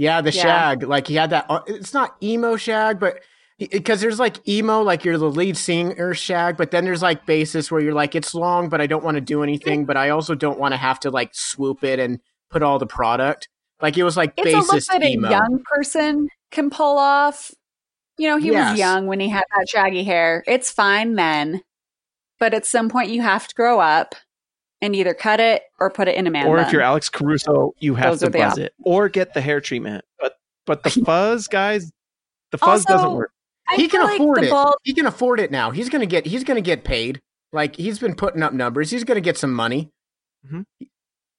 [0.00, 0.42] Yeah, the Yeah.
[0.42, 0.82] shag.
[0.82, 1.44] Like he had that.
[1.50, 3.20] uh, It's not emo shag, but
[3.58, 7.70] because there's like emo, like you're the lead singer shag, but then there's like basis
[7.70, 10.34] where you're like it's long, but I don't want to do anything, but I also
[10.34, 13.50] don't want to have to like swoop it and put all the product.
[13.82, 17.50] Like it was like It's a look bassist that a young person can pull off.
[18.16, 18.70] You know, he Yes.
[18.70, 20.42] was young when he had that shaggy hair.
[20.46, 21.60] It's fine then.
[22.38, 24.14] But at some point you have to grow up
[24.82, 26.66] and either cut it or put it in a man or bun.
[26.66, 29.60] if you're Alex Caruso, you have Those to buzz op- it or get the hair
[29.60, 30.04] treatment.
[30.18, 30.34] But
[30.66, 31.90] but the fuzz, guys,
[32.50, 33.32] the fuzz doesn't work.
[33.68, 34.50] I he can like afford it.
[34.50, 35.70] bald He can afford it now.
[35.70, 36.26] He's gonna get.
[36.26, 37.20] He's gonna get paid.
[37.52, 38.90] Like he's been putting up numbers.
[38.90, 39.90] He's gonna get some money.
[40.50, 40.64] Mhm.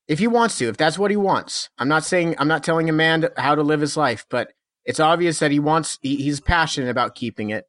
[0.08, 1.70] If he wants to, if that's what he wants.
[1.78, 2.36] I'm not saying.
[2.38, 4.52] I'm not telling a man to- how to live his life, but
[4.86, 5.98] it's obvious that he wants.
[6.02, 7.66] He, he's passionate about keeping it.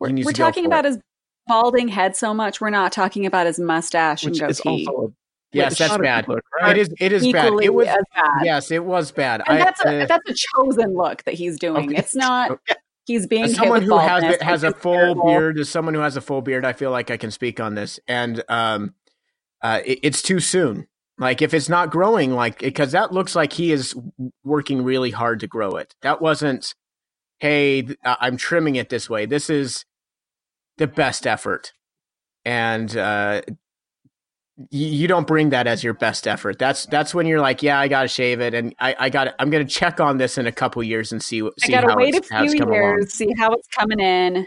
[0.00, 0.88] We're, we're talking about it.
[0.94, 0.98] his
[1.46, 2.60] balding head so much.
[2.60, 4.86] We're not talking about his mustache Which and is goatee.
[4.86, 5.10] also a
[5.54, 6.24] Yes, which that's bad.
[6.24, 6.78] people are correct.
[6.78, 6.94] It is.
[6.98, 7.52] It is bad.
[7.62, 7.86] It was.
[7.86, 8.44] as bad.
[8.44, 9.40] Yes, it was bad.
[9.46, 11.90] And I, that's a uh, that's a chosen look that he's doing.
[11.90, 11.96] Okay.
[11.96, 12.58] It's not
[13.06, 15.26] he's being As someone who has baldness, has a full terrible.
[15.26, 17.76] beard, as someone who has a full beard, I feel like I can speak on
[17.76, 18.94] this, and um,
[19.62, 20.88] uh, it, it's too soon.
[21.18, 23.94] Like if it's not growing, like because that looks like he is
[24.42, 25.94] working really hard to grow it.
[26.02, 26.74] That wasn't,
[27.38, 29.24] hey, I'm trimming it this way.
[29.24, 29.84] This is
[30.78, 31.72] the best effort,
[32.44, 33.42] and uh,
[34.70, 36.58] you, you don't bring that as your best effort.
[36.58, 39.34] That's that's when you're like, yeah, I got to shave it, and I, I got
[39.38, 41.88] I'm going to check on this in a couple years and see I see gotta
[41.90, 43.06] how wait a few years, along.
[43.06, 44.46] see how it's coming in.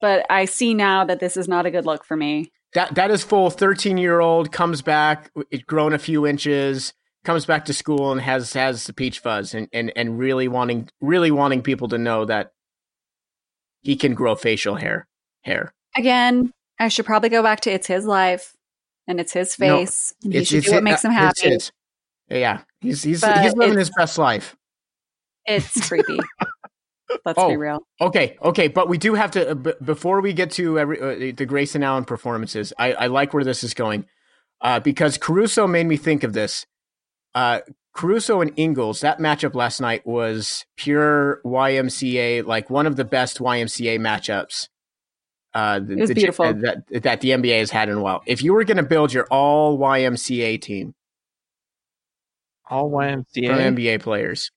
[0.00, 2.52] But I see now that this is not a good look for me.
[2.74, 3.50] That that is full.
[3.50, 8.20] Thirteen year old comes back, it grown a few inches, comes back to school and
[8.20, 12.24] has has the peach fuzz, and and and really wanting really wanting people to know
[12.24, 12.52] that
[13.82, 15.06] he can grow facial hair
[15.42, 15.72] hair.
[15.96, 18.54] Again, I should probably go back to it's his life
[19.06, 21.50] and it's his No, face, and he should do what makes him it's happy.
[21.54, 21.72] his.
[22.28, 24.56] Yeah, he's he's But he's living his best life.
[25.46, 26.20] It's creepy.
[27.24, 27.48] Let's Oh.
[27.48, 27.80] be real.
[28.00, 31.32] Okay, okay, but we do have to uh, b- before we get to every, uh,
[31.36, 32.72] the Grayson Allen performances.
[32.78, 34.04] I, I like where this is going
[34.60, 36.66] uh, because Caruso made me think of this.
[37.34, 37.60] Uh,
[37.94, 43.38] Caruso and Ingles, that matchup last night was pure YMCA, like one of the best
[43.40, 44.68] YMCA matchups.
[45.52, 46.46] Uh, the, the- beautiful.
[46.46, 48.22] uh, that that the NBA has had in a while.
[48.26, 50.94] If you were going to build your all YMCA team
[52.68, 53.76] all from YMCA.
[53.76, 54.50] NBA players,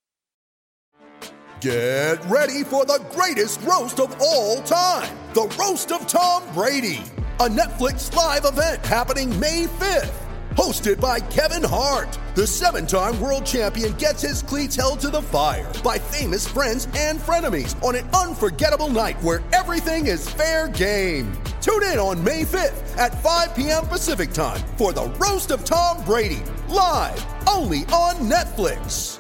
[1.62, 7.02] Get ready for the greatest roast of all time the Roast of Tom Brady,
[7.40, 10.23] a Netflix live event happening May 5th.
[10.56, 15.22] Hosted by Kevin Hart, the seven time world champion gets his cleats held to the
[15.22, 21.32] fire by famous friends and frenemies on an unforgettable night where everything is fair game.
[21.60, 23.88] Tune in on May 5th at 5 p.m.
[23.88, 29.20] Pacific time for the Roast of Tom Brady, live only on Netflix.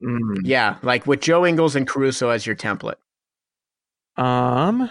[0.00, 0.42] Mm.
[0.44, 2.96] yeah, like with Joe Ingles and Caruso as your template.
[4.16, 4.90] Um,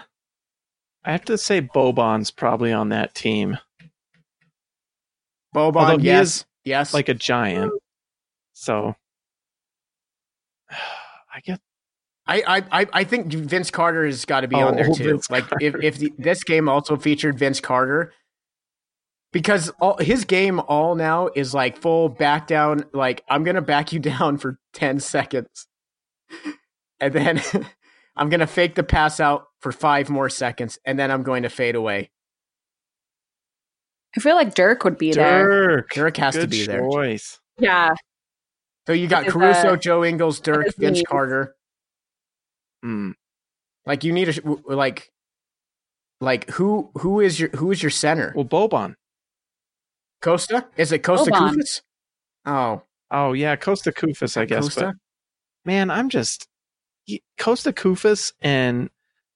[1.05, 3.57] I have to say Boban's probably on that team,
[5.55, 7.71] Although Boban, he yes, is, yes, like a giant.
[8.53, 8.95] So,
[10.71, 11.59] I guess
[12.27, 15.03] I, I, I- think Vince Carter has got to be Oh, on there too.
[15.03, 18.13] Vince like if if the, this game also featured Vince Carter,
[19.31, 22.85] because all, his game all now is like full back down.
[22.93, 25.67] Like I'm gonna back you down for ten seconds,
[26.99, 27.41] and then
[28.15, 31.49] I'm gonna fake the pass out for five more seconds, and then I'm going to
[31.49, 32.09] fade away.
[34.15, 35.47] I feel like Dirk would be there.
[35.47, 35.89] Dirk.
[35.93, 36.79] Dirk has to Good be there.
[36.79, 37.39] choice.
[37.59, 37.93] Yeah.
[38.87, 41.05] So you got Caruso, uh, Joe Ingles, Dirk, Vince name?
[41.07, 41.55] Carter.
[42.85, 43.13] Mm.
[43.85, 45.11] Like you need a like,
[46.21, 48.31] like who who is your who is your center?
[48.35, 48.95] Well, Boban.
[50.21, 50.65] Kosta?
[50.77, 51.55] Is it Kosta Boban.
[51.55, 51.81] Koufos?
[52.45, 54.69] Oh, Oh yeah, Kosta Koufos, I guess.
[54.69, 54.81] Kosta.
[54.81, 54.95] But
[55.65, 56.47] man, I'm just
[57.39, 58.89] Kosta Koufos and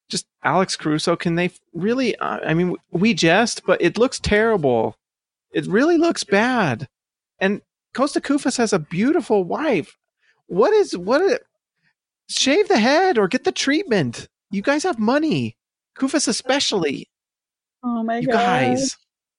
[0.09, 1.15] just Alex Caruso.
[1.15, 2.15] Can they really?
[2.17, 4.95] Uh, I mean, we jest, but it looks terrible.
[5.51, 6.87] It really looks bad.
[7.39, 7.61] And
[7.95, 9.97] Kosta Koufos has a beautiful wife.
[10.47, 11.21] What is what?
[11.21, 11.39] Is,
[12.27, 14.27] shave the head or get the treatment.
[14.51, 15.57] You guys have money.
[15.97, 17.09] Koufos especially.
[17.83, 18.21] Oh my god.
[18.21, 18.33] You god.
[18.33, 18.97] guys,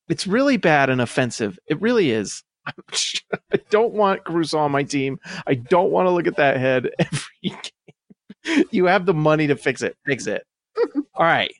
[0.09, 1.59] it's really bad and offensive.
[1.66, 2.42] It really is.
[2.66, 5.18] I don't want Caruso on my team.
[5.46, 8.64] I don't want to look at that head every game.
[8.70, 9.96] You have the money to fix it.
[10.06, 10.44] Fix it.
[11.14, 11.55] All right.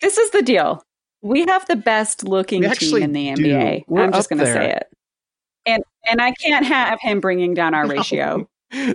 [0.00, 0.82] This is the deal.
[1.22, 3.28] We have the best looking team in the.
[3.28, 3.84] NBA.
[3.86, 4.86] We're I'm just going to say it.
[5.66, 8.48] And and I can't have him bringing down our ratio.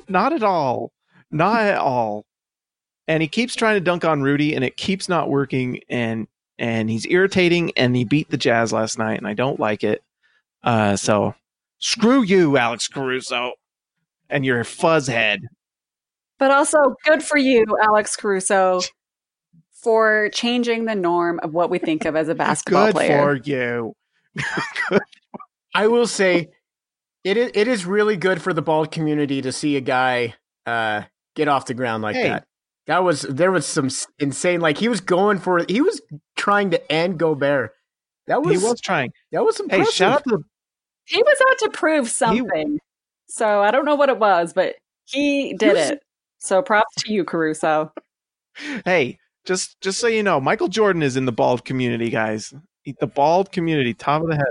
[0.07, 0.91] Not at all.
[1.31, 2.25] Not at all.
[3.07, 5.81] And he keeps trying to dunk on Rudy, and it keeps not working.
[5.89, 7.71] And and he's irritating.
[7.77, 10.01] And he beat the Jazz last night, and I don't like it.
[10.63, 11.35] Uh, so
[11.77, 13.53] screw you, Alex Caruso,
[14.29, 15.41] and your fuzz head.
[16.39, 18.81] But also good for you, Alex Caruso,
[19.85, 23.21] for changing the norm of what we think of as a basketball Good player.
[23.21, 23.93] for you.
[25.73, 26.49] I will say
[27.23, 31.03] It is it is really good for the bald community to see a guy uh,
[31.35, 32.29] get off the ground like Hey.
[32.29, 32.45] that.
[32.87, 36.01] That was there was some insane like he was going for he was
[36.35, 37.71] trying to end Gobert.
[38.27, 39.11] That was, he was trying.
[39.31, 39.93] that was Hey, impressive.
[39.93, 40.43] shout out to
[41.05, 42.79] He was out to prove something.
[43.27, 46.03] so I don't know what it was, but he did was- it.
[46.39, 47.91] So props to you, Caruso.
[48.85, 52.53] hey, just just so you know, Michael Jordan is in the bald community, guys.
[52.99, 54.45] The bald community, top of the head.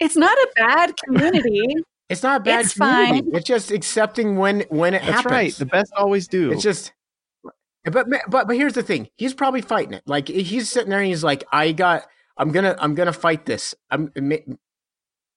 [0.00, 1.62] It's not a bad community.
[2.08, 3.20] it's not a bad it's community.
[3.22, 3.34] fine.
[3.36, 5.32] It's just accepting when when it That's happens.
[5.32, 5.52] right.
[5.54, 6.50] The best always do.
[6.50, 6.92] It's just,
[7.84, 9.08] but but but here's the thing.
[9.16, 10.02] He's probably fighting it.
[10.06, 12.04] Like he's sitting there and he's like, I got,
[12.36, 13.74] I'm gonna, I'm gonna fight this.
[13.90, 14.10] I'm.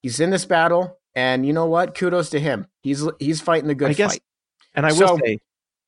[0.02, 1.95] He's in this battle, and you know what?
[1.95, 2.65] Kudos to him.
[2.82, 4.24] He's he's fighting the good I guess- fight.
[4.74, 5.39] and I will so- say,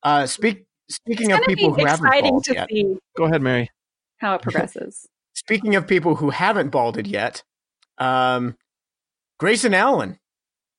[0.04, 0.66] Uh, speak.
[0.90, 2.70] Speaking of people who haven't balded to yet.
[2.70, 3.70] see go ahead, Mary.
[4.18, 5.08] how it progresses.
[5.34, 7.44] Speaking of people who haven't balded yet,
[7.98, 8.56] um,
[9.40, 10.20] Grayson Allen,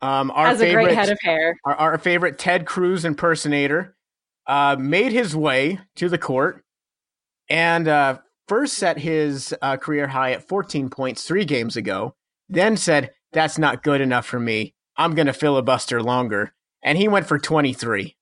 [0.03, 1.57] um, our Has favorite head of hair.
[1.65, 3.97] our, our favorite Ted Cruz impersonator,
[4.47, 6.65] uh, made his way to the court
[7.49, 8.19] and uh,
[8.49, 12.15] first set his uh, career high at 14 points three games ago.
[12.49, 14.75] Then said, That's not good enough for me.
[14.97, 16.53] I'm going to filibuster longer.
[16.83, 18.17] And he went for 23.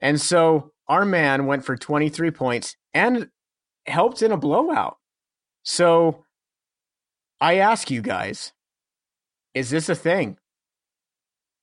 [0.00, 3.28] And so our man went for 23 points and
[3.86, 4.96] helped in a blowout.
[5.62, 6.24] So
[7.40, 8.52] I ask you guys,
[9.54, 10.36] is this a thing?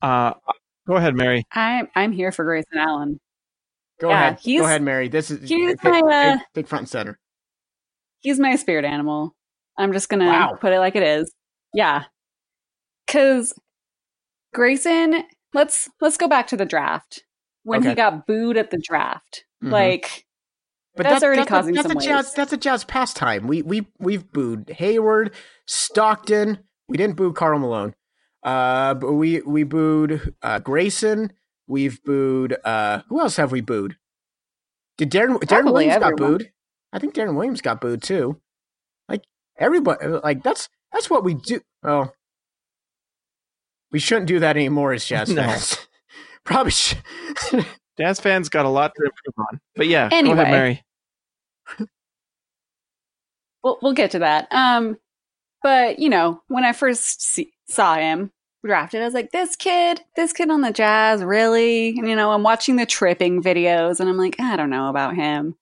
[0.01, 0.33] Uh,
[0.87, 1.43] go ahead, Mary.
[1.51, 3.19] I'm I'm here for Grayson Allen.
[3.99, 4.39] Go Yeah, ahead.
[4.39, 5.09] he's- Go ahead, Mary.
[5.09, 7.19] This is he's take, my, uh, take- take front and center.
[8.19, 9.35] He's my spirit animal.
[9.77, 10.57] I'm just gonna Wow.
[10.59, 11.31] put it like it is.
[11.73, 12.05] Yeah.
[13.07, 13.53] Cause
[14.53, 17.23] Grayson, let's let's go back to the draft.
[17.67, 19.45] When he got booed at the draft.
[19.63, 19.71] Mhm.
[19.71, 20.25] Like
[20.95, 22.33] But that's already a- causing that's some a jazz, waves.
[22.33, 23.47] That's a jazz pastime.
[23.47, 25.33] We we we've booed Hayward,
[25.65, 26.59] Stockton.
[26.87, 27.93] We didn't boo Karl Malone.
[28.43, 31.33] Uh, but we we booed uh, Grayson.
[31.67, 32.55] We've booed.
[32.63, 33.97] Uh, who else have we booed?
[34.97, 36.51] Did Darren Darren Probably Williams got booed?
[36.93, 38.39] I think Deron Williams got booed too.
[39.09, 39.23] Like
[39.59, 41.59] everybody, like that's that's what we do.
[41.83, 42.11] Oh,
[43.91, 45.43] we shouldn't do that anymore as jazz No.
[45.43, 45.86] fans.
[46.47, 46.71] Probably.
[46.71, 46.97] Should.
[47.99, 49.59] Jazz fans got a lot to improve on.
[49.75, 50.37] But yeah, go Anyway.
[50.41, 50.83] ahead, Mary.
[53.63, 54.47] we'll we'll get to that.
[54.51, 54.97] Um,
[55.63, 58.31] but you know, when I first see, saw him
[58.65, 61.89] drafted, I was like, this kid, this kid on the Jazz, really?
[61.97, 65.15] And you know, I'm watching the tripping videos, and I'm like, I don't know about
[65.15, 65.55] him.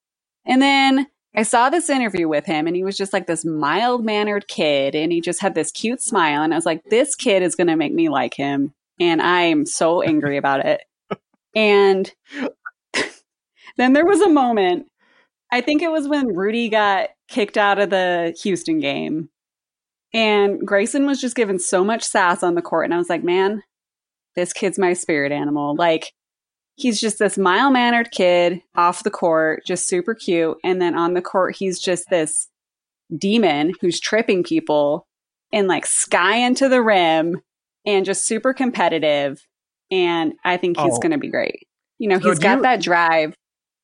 [0.45, 4.05] And then I saw this interview with him, and he was just like this mild
[4.05, 7.41] mannered kid, and he just had this cute smile, and I was like, this kid
[7.43, 10.81] is going to make me like him, and I am so angry about it.
[11.55, 12.11] And
[13.77, 14.87] then there was a moment
[15.51, 19.29] I think it was when Rudy got kicked out of the Houston game.
[20.13, 22.85] And Grayson was just given so much sass on the court.
[22.85, 23.63] And I was like, man,
[24.35, 25.75] this kid's my spirit animal.
[25.75, 26.11] Like,
[26.75, 30.57] he's just this mild mannered kid off the court, just super cute.
[30.63, 32.49] And then on the court, he's just this
[33.17, 35.07] demon who's tripping people
[35.51, 37.41] and like sky into the rim
[37.85, 39.45] and just super competitive.
[39.91, 40.99] And I think he's Oh.
[40.99, 41.67] going to be great.
[41.99, 43.35] You know, So he's got you- that drive.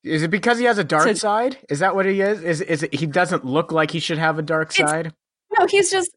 [0.04, 1.58] Is it because he has a dark So- side?
[1.68, 2.42] Is that what he is?
[2.42, 5.14] Is is it he doesn't look like he should have a dark side?
[5.58, 6.10] No, he's just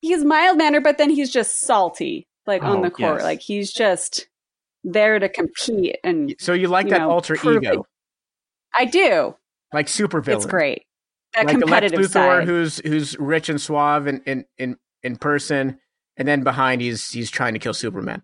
[0.00, 3.16] he's mild mannered, but then he's just salty, like on Oh, the court.
[3.16, 3.22] yes.
[3.22, 4.26] Like he's just
[4.84, 7.84] there to compete, and So you like you that know, alter prove ego,
[8.74, 9.36] I do.
[9.74, 10.38] like super villain.
[10.38, 10.84] It's great.
[11.34, 12.48] That like a Lex competitive Luthor side.
[12.48, 15.78] who's who's rich and suave in, in, in, in person,
[16.20, 18.22] and then behind he's he's trying to kill Superman.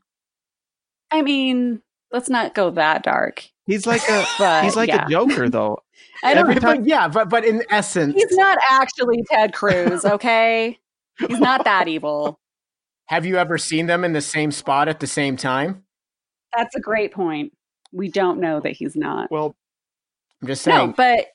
[1.10, 1.80] I mean,
[2.12, 3.48] let's not go that dark.
[3.66, 5.06] He's like a But he's like yeah.
[5.06, 5.78] a Joker though.
[6.22, 6.48] I don't.
[6.50, 10.04] Every time- but yeah, but but in essence, He's not actually Ted Cruz.
[10.04, 10.78] Okay,
[11.26, 12.38] he's not that evil.
[13.06, 15.84] have you ever seen them in the same spot at the same time?
[16.56, 17.52] That's a great point.
[17.92, 19.30] We don't know that he's not.
[19.30, 19.56] Well,
[20.42, 20.88] I'm just saying.
[20.88, 21.26] No, but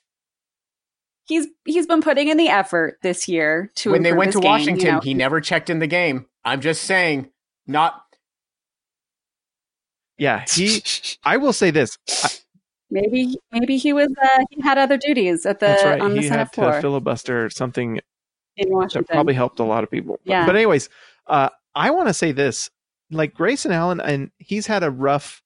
[1.24, 4.40] he's he's been putting in the effort this year to when they went his to
[4.40, 5.00] game, you Washington, know.
[5.00, 6.26] he never checked in the game.
[6.44, 7.30] I'm just saying,
[7.66, 8.02] not
[10.18, 10.82] yeah, he.
[11.24, 11.98] I will say this.
[12.22, 12.28] I,
[12.94, 15.98] Maybe maybe he was uh, he had other duties at the that's right.
[15.98, 18.00] on the He Senate had floor to filibuster something
[18.58, 19.06] in Washington.
[19.08, 20.20] that probably helped a lot of people.
[20.26, 20.44] But- Yeah.
[20.44, 20.90] But, anyways,
[21.26, 22.68] uh, I want to say this:
[23.10, 25.40] like Grayson Allen, and he's had a rough,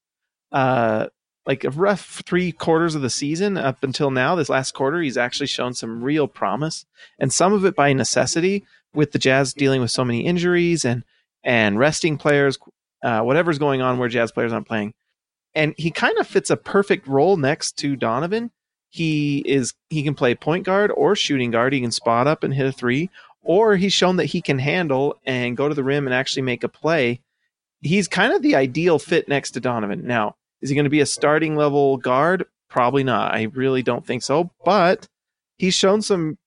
[0.51, 1.07] uh,
[1.47, 4.35] like a rough three quarters of the season up until now.
[4.35, 6.85] This last quarter, he's actually shown some real promise,
[7.21, 8.65] and some of it by necessity,
[8.97, 11.05] with the Jazz dealing with so many injuries and
[11.45, 12.59] and resting players,
[13.05, 14.95] uh, whatever's going on where Jazz players aren't playing.
[15.55, 18.51] And he kind of fits a perfect role next to Donovan.
[18.91, 21.73] He is he can play point guard or shooting guard.
[21.73, 23.11] He can spot up and hit a three,
[23.43, 26.65] or he's shown that he can handle and go to the rim and actually make
[26.65, 27.21] a play.
[27.81, 30.07] he's kind of the ideal fit next to Donovan.
[30.07, 32.47] Now, is he going to be a starting level guard?
[32.69, 33.35] Probably not.
[33.35, 34.51] I really don't think so.
[34.65, 35.07] But
[35.59, 36.39] he's shown some,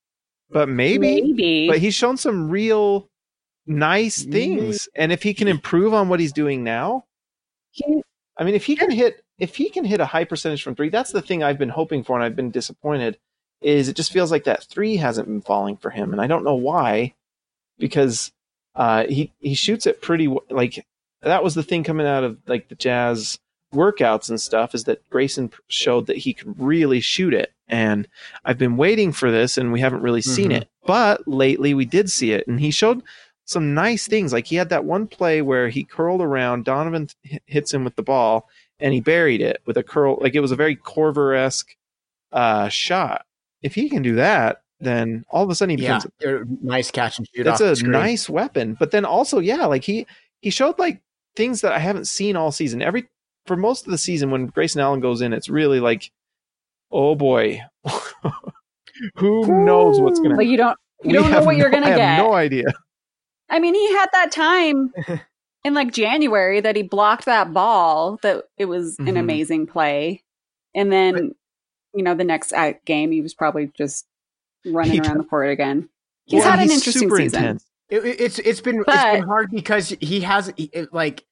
[0.51, 1.67] but maybe, Maybe.
[1.67, 3.07] but he's shown some real
[3.67, 4.87] nice things.
[4.95, 7.05] And if he can improve on what he's doing now,
[7.71, 8.01] He-
[8.37, 10.89] I mean, if he can hit, if he can hit a high percentage from three,
[10.89, 13.17] that's the thing I've been hoping for, and I've been disappointed.
[13.61, 16.43] Is it just feels like that three hasn't been falling for him, and I don't
[16.45, 17.13] know why,
[17.77, 18.31] because
[18.75, 20.85] uh, he he shoots it pretty like
[21.21, 23.37] that was the thing coming out of like the Jazz
[23.73, 28.07] workouts and stuff is that Grayson showed that he could really shoot it, and
[28.45, 30.61] I've been waiting for this, and we haven't really seen Mhm.
[30.61, 33.03] it, but lately we did see it, and he showed
[33.45, 34.33] some nice things.
[34.33, 37.95] Like he had that one play where he curled around, Donovan h- hits him with
[37.95, 38.47] the ball,
[38.79, 40.17] and he buried it with a curl.
[40.21, 41.75] Like it was a very Korver esque
[42.31, 43.25] uh, shot.
[43.61, 46.91] If he can do that, then all of a sudden he Yeah, becomes uh, nice
[46.91, 47.43] catch and shoot.
[47.43, 48.75] that's a nice weapon.
[48.79, 50.05] But then also, yeah, like he
[50.41, 51.01] he showed like
[51.35, 52.81] things that I haven't seen all season.
[52.81, 53.07] Every
[53.45, 56.11] for most of the season, when Grayson Allen goes in, it's really like,
[56.91, 57.61] oh boy,
[59.15, 60.35] who knows what's gonna.
[60.35, 62.07] But you don't you don't know have what you're no- gonna I get.
[62.09, 62.65] have no idea.
[63.49, 64.93] I mean, he had that time
[65.63, 69.19] in like January that he blocked that ball that it was an Mhm.
[69.19, 70.23] amazing play.
[70.75, 71.33] And then,
[71.93, 74.05] you know, the next uh, game he was probably just
[74.65, 75.89] running He around the court again.
[76.25, 77.39] He's Well, had an interesting super season.
[77.43, 77.65] intense.
[77.89, 81.25] It, it- it's it's been it's But- been hard because he has it, like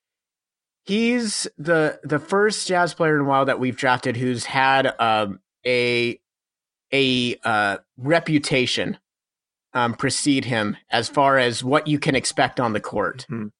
[0.85, 5.39] he's the the first jazz player in a while that we've drafted who's had um,
[5.67, 6.19] a
[6.93, 8.97] a uh, reputation
[9.73, 13.51] um, precede him as far as what you can expect on the court, Mhm.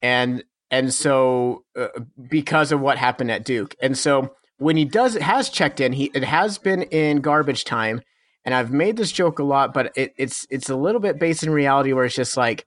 [0.00, 1.88] and and so uh,
[2.30, 6.10] because of what happened at Duke, and so when he does has checked in, he
[6.14, 8.00] it has been in garbage time,
[8.44, 11.42] and I've made this joke a lot, but it, it's it's a little bit based
[11.42, 12.64] in reality where it's just like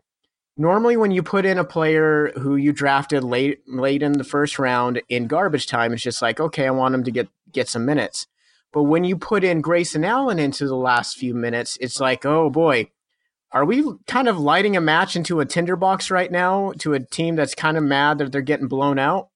[0.57, 4.59] normally when you put in a player who you drafted late late in the first
[4.59, 7.85] round in garbage time, it's just like okay, I want him to get get some
[7.85, 8.27] minutes.
[8.75, 12.49] But when you put in Grayson Allen into the last few minutes, it's like oh
[12.49, 12.91] boy,
[13.53, 17.37] are we kind of lighting a match into a tinderbox right now to a team
[17.37, 19.29] that's kind of mad that they're getting blown out,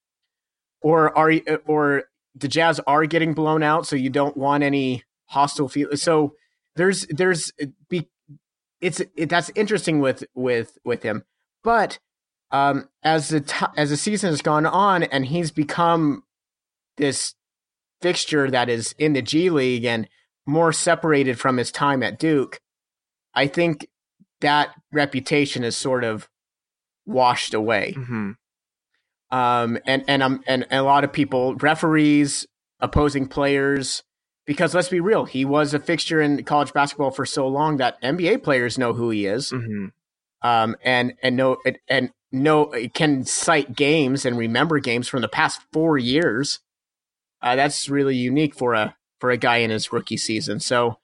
[0.81, 2.03] or are you, or
[2.35, 5.95] the Jazz are getting blown out, so you don't want any hostile feel.
[5.95, 6.33] So
[6.75, 7.53] there's there's
[7.87, 8.09] be
[8.81, 11.23] it's it, that's interesting with with with him,
[11.63, 11.97] but
[12.51, 16.23] um, as the t- as the season has gone on and he's become
[16.97, 17.35] this
[18.01, 20.07] fixture that is in the G League and
[20.45, 22.59] more separated from his time at Duke,
[23.33, 23.87] I think
[24.41, 26.29] that reputation is sort of
[27.05, 27.93] washed away.
[27.97, 28.35] Mhm.
[29.31, 32.47] Um, and and um, and, and a lot of people, referees,
[32.79, 34.03] opposing players,
[34.45, 38.01] because let's be real, he was a fixture in college basketball for so long that
[38.01, 39.91] NBA players know who he is, Mhm.
[40.41, 45.61] um, and and know and know can cite games and remember games from the past
[45.71, 46.59] four years.
[47.41, 50.59] Uh, that's really unique for a for a guy in his rookie season.
[50.59, 50.99] So,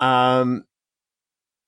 [0.00, 0.64] um,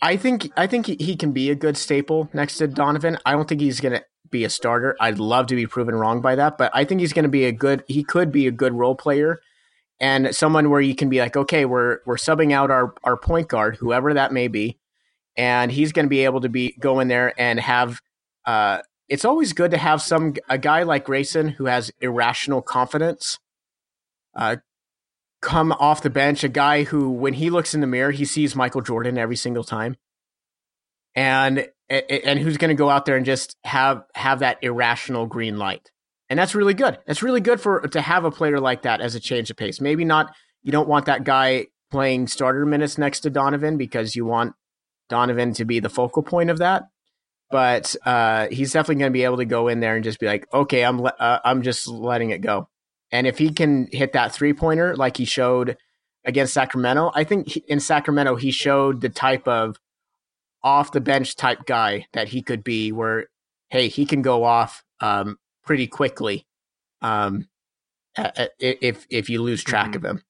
[0.00, 3.18] I think I think he, can be a good staple next to Donovan.
[3.24, 4.96] I don't think he's going to be a starter.
[5.00, 7.44] I'd love to be proven wrong by that, but I think he's going to be
[7.44, 7.84] a good.
[7.86, 9.40] He could be a good role player
[10.00, 13.48] and someone where you can be like, okay, we're we're subbing out our our point
[13.48, 14.78] guard, whoever that may be,
[15.36, 18.00] and he's going to be able to be go in there and have.
[18.44, 23.38] Uh, it's always good to have some a guy like Grayson who has irrational confidence.
[24.35, 24.57] Uh,
[25.41, 28.57] come off the bench, a guy who, when he looks in the mirror, he sees
[28.57, 29.97] Michael Jordan every single time,
[31.14, 35.59] and and who's going to go out there and just have have that irrational green
[35.59, 35.91] light,
[36.28, 36.99] and that's really good.
[37.07, 39.80] That's really good for to have a player like that as a change of pace.
[39.80, 40.35] Maybe not.
[40.62, 44.55] You don't want that guy playing starter minutes next to Donovan because you want
[45.09, 46.85] Donovan to be the focal point of that.
[47.51, 50.26] But uh, he's definitely going to be able to go in there and just be
[50.26, 52.68] like, okay, I'm le- uh, I'm just letting it go.
[53.15, 55.77] And if he can hit that three pointer like he showed
[56.25, 59.79] against Sacramento, I think he, in Sacramento he showed the type of
[60.65, 62.91] off the bench type guy that he could be.
[62.91, 63.27] Where
[63.71, 66.45] hey, he can go off um, pretty quickly
[67.03, 67.47] um,
[68.19, 69.97] a- a- if if you lose track Mhm.
[69.97, 70.23] of him.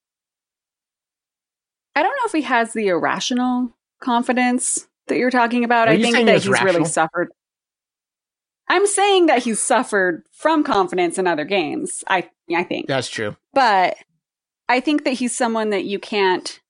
[1.97, 5.89] I don't know if he has the irrational confidence that you're talking about.
[5.89, 7.31] Are I you think that it's he's really suffered.
[8.69, 12.03] I'm saying that he's suffered from confidence in other games.
[12.09, 12.87] I I think.
[12.89, 13.37] That's true.
[13.53, 13.97] But
[14.69, 16.61] I think that he's someone that you can't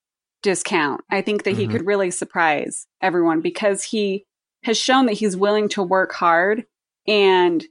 [0.42, 1.00] discount.
[1.10, 1.70] I think that he Mhm.
[1.70, 4.26] could really surprise everyone because he
[4.64, 6.66] has shown that he's willing to work hard
[7.06, 7.64] and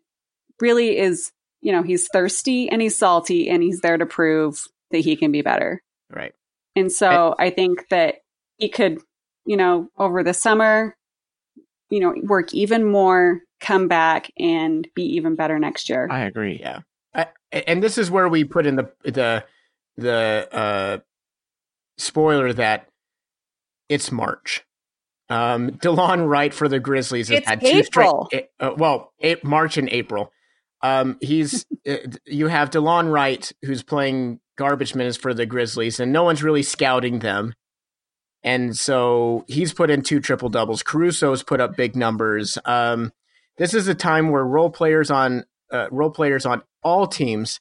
[0.59, 4.99] really is, you know, he's thirsty and he's salty and he's there to prove that
[4.99, 5.81] he can be better.
[6.09, 6.33] Right.
[6.75, 8.15] And so I think that
[8.57, 8.99] he could,
[9.45, 10.95] you know, over the summer,
[11.89, 16.07] you know, work even more, come back and be even better next year.
[16.11, 16.59] I agree.
[16.59, 16.81] Yeah,
[17.15, 19.43] I, and this is where we put in the the
[19.97, 20.97] the uh,
[21.97, 22.87] spoiler that
[23.89, 24.63] it's March.
[25.29, 28.25] Um, Delon Wright for the Grizzlies has It's had two April.
[28.27, 28.49] straight.
[28.59, 30.31] Uh, well, a- March and April.
[30.81, 31.95] Um, he's uh,
[32.25, 36.63] you have Delon Wright who's playing garbage minutes for the Grizzlies, and no one's really
[36.63, 37.53] scouting them.
[38.43, 40.83] And so he's put in two triple doubles.
[40.83, 42.57] Caruso's put up big numbers.
[42.65, 43.13] Um,
[43.57, 47.59] this is a time where role players on uh, role players on all teams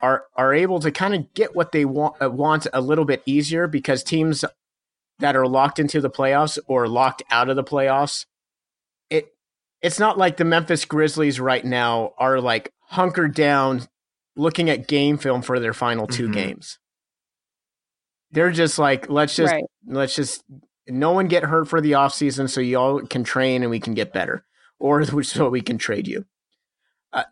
[0.00, 3.22] are are able to kind of get what they want uh, want a little bit
[3.26, 4.44] easier because teams
[5.18, 8.24] that are locked into the playoffs or locked out of the playoffs
[9.10, 9.34] it
[9.82, 13.82] it's not like the Memphis Grizzlies right now are like hunkered down
[14.36, 16.32] looking at game film for their final 2 Mhm.
[16.32, 16.78] games
[18.30, 19.64] they're just like let's just Right.
[19.86, 20.42] let's just
[20.88, 23.94] no one get hurt for the offseason so you all can train and we can
[23.94, 24.44] get better
[24.80, 26.24] or so we can trade you.
[27.12, 27.24] Uh,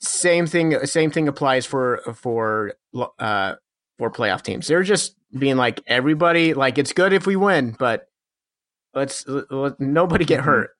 [0.00, 2.74] same thing same thing applies for for
[3.18, 3.54] uh
[3.98, 4.66] for playoff teams.
[4.66, 8.06] They're just being like everybody like it's good if we win but
[8.94, 10.44] let's let, nobody get Mhm.
[10.44, 10.70] hurt.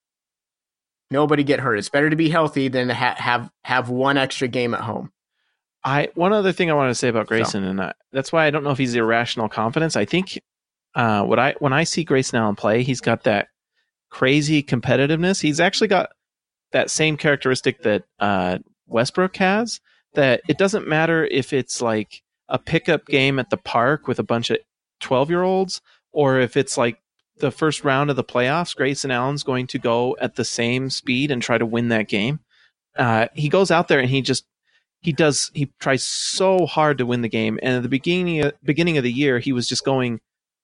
[1.11, 1.77] Nobody get hurt.
[1.77, 5.13] It's better to be healthy than to ha- have have one extra game at home.
[5.85, 8.51] I one other thing I want to say about Grayson, and I, that's why I
[8.51, 9.97] don't know if he's irrational confidence.
[9.97, 10.41] I think
[10.95, 13.49] uh, what I when I see Grayson Allen play, he's got that
[14.11, 15.41] crazy competitiveness.
[15.41, 16.11] He's actually got
[16.73, 19.81] that same characteristic that uh, Westbrook has.
[20.15, 24.25] That it doesn't matter if it's like a pickup game at the park with a
[24.25, 24.59] bunch of
[24.99, 25.81] twelve year olds,
[26.13, 27.01] or if it's like
[27.39, 28.77] the first round of the playoffs.
[28.77, 32.41] Grayson Allen's going to go at the same speed and try to win that game.
[32.97, 34.45] Uh, he goes out there and he just
[35.01, 38.99] he does he tries so hard to win the game and at the beginning beginning
[38.99, 40.21] of the year he was just going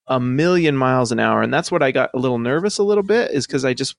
[0.07, 3.03] a million miles an hour and that's what I got a little nervous a little
[3.03, 3.95] bit is cuz I just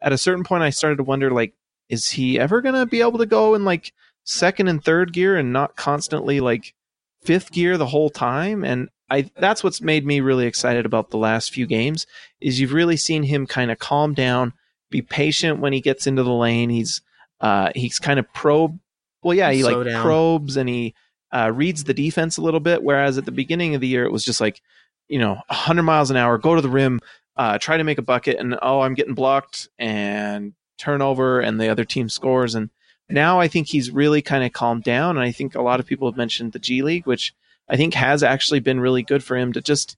[0.00, 1.54] at a certain point I started to wonder like
[1.88, 3.92] is he ever going to be able to go in like
[4.24, 6.74] second and third gear and not constantly like
[7.22, 11.16] fifth gear the whole time and I that's what's made me really excited about the
[11.16, 12.06] last few games
[12.40, 14.52] is you've really seen him kind of calm down
[14.90, 17.00] be patient when he gets into the lane he's
[17.40, 18.78] uh he's kind of probe
[19.22, 20.02] well, yeah, he Slow like down.
[20.02, 20.94] probes and he
[21.32, 22.82] uh, reads the defense a little bit.
[22.82, 24.60] Whereas at the beginning of the year, it was just like,
[25.08, 27.00] you know, 100 miles an hour, go to the rim,
[27.36, 31.68] uh, try to make a bucket, and oh, I'm getting blocked and turnover, and the
[31.68, 32.54] other team scores.
[32.54, 32.70] And
[33.08, 35.16] now I think he's really kind of calmed down.
[35.16, 37.34] And I think a lot of people have mentioned the G League, which
[37.68, 39.96] I think has actually been really good for him to just,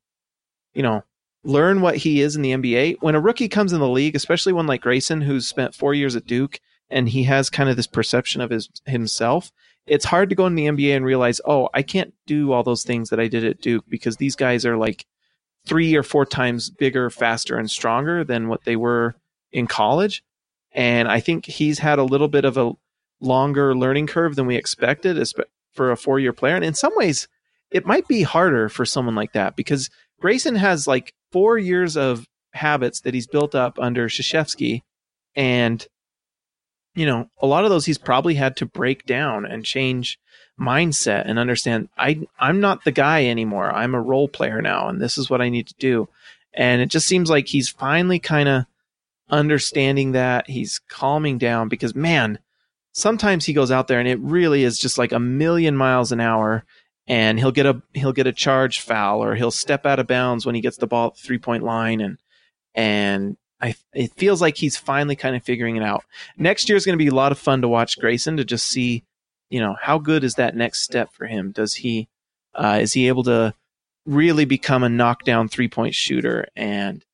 [0.74, 1.02] you know,
[1.42, 2.96] learn what he is in the NBA.
[3.00, 6.16] When a rookie comes in the league, especially one like Grayson, who's spent four years
[6.16, 9.52] at Duke, and he has kind of this perception of his himself
[9.90, 12.84] it's hard to go in the NBA and realize, oh, I can't do all those
[12.84, 15.04] things that I did at Duke because these guys are like
[15.66, 19.16] three or four times bigger, faster, and stronger than what they were
[19.50, 20.22] in college.
[20.70, 22.70] And I think he's had a little bit of a
[23.20, 25.20] longer learning curve than we expected
[25.74, 26.54] for a four year player.
[26.54, 27.26] And in some ways,
[27.72, 32.28] it might be harder for someone like that because Grayson has like four years of
[32.52, 34.82] habits that he's built up under Krzyzewski.
[35.34, 35.84] And
[36.94, 40.18] you know, a lot of those he's probably had to break down and change
[40.60, 43.70] mindset and understand I I'm not the guy anymore.
[43.70, 46.08] I'm a role player now and this is what I need to do.
[46.52, 48.64] And it just seems like he's finally kind of
[49.30, 50.50] understanding that.
[50.50, 52.38] He's calming down because man,
[52.92, 56.20] sometimes he goes out there and it really is just like a million miles an
[56.20, 56.64] hour
[57.06, 60.44] and he'll get a he'll get a charge foul or he'll step out of bounds
[60.44, 62.18] when he gets the ball at the three point line and
[62.74, 66.04] and I it feels like he's finally kind of figuring it out.
[66.36, 68.66] Next year is going to be a lot of fun to watch Grayson to just
[68.66, 69.04] see,
[69.50, 71.52] you know, how good is that next step for him?
[71.52, 72.08] Does he
[72.54, 73.54] uh, is he able to
[74.06, 77.04] really become a knockdown three point shooter and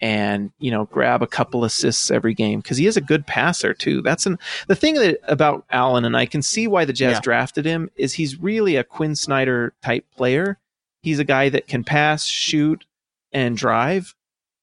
[0.00, 3.72] and you know grab a couple assists every game because he is a good passer
[3.72, 4.02] too.
[4.02, 4.38] That's an
[4.68, 7.20] the thing that about Allen and I can see why the Jazz Yeah.
[7.20, 10.58] drafted him is he's really a Quinn Snyder type player.
[11.02, 12.84] He's a guy that can pass, shoot,
[13.32, 14.14] and drive.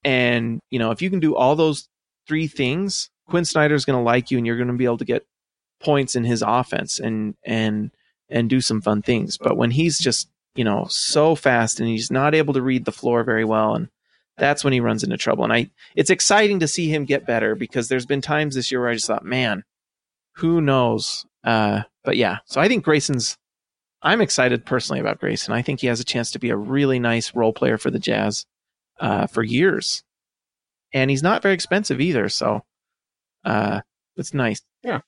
[0.03, 1.87] And you know if you can do all those
[2.27, 5.05] three things, Quinn Snyder's going to like you, and you're going to be able to
[5.05, 5.25] get
[5.81, 7.91] points in his offense and and
[8.29, 9.37] and do some fun things.
[9.37, 12.91] But when he's just you know so fast and he's not able to read the
[12.91, 13.89] floor very well, and
[14.37, 15.43] that's when he runs into trouble.
[15.43, 18.81] And I, it's exciting to see him get better because there's been times this year
[18.81, 19.63] where I just thought, man,
[20.37, 21.25] who knows?
[21.43, 23.37] Uh, but yeah, so I think Grayson's.
[24.03, 25.53] I'm excited personally about Grayson.
[25.53, 27.99] I think he has a chance to be a really nice role player for the
[27.99, 28.47] Jazz
[28.99, 30.03] uh, for years,
[30.93, 32.29] and he's not very expensive either.
[32.29, 32.63] So
[33.45, 33.81] uh,
[34.15, 34.61] it's nice.
[34.83, 35.01] Yeah,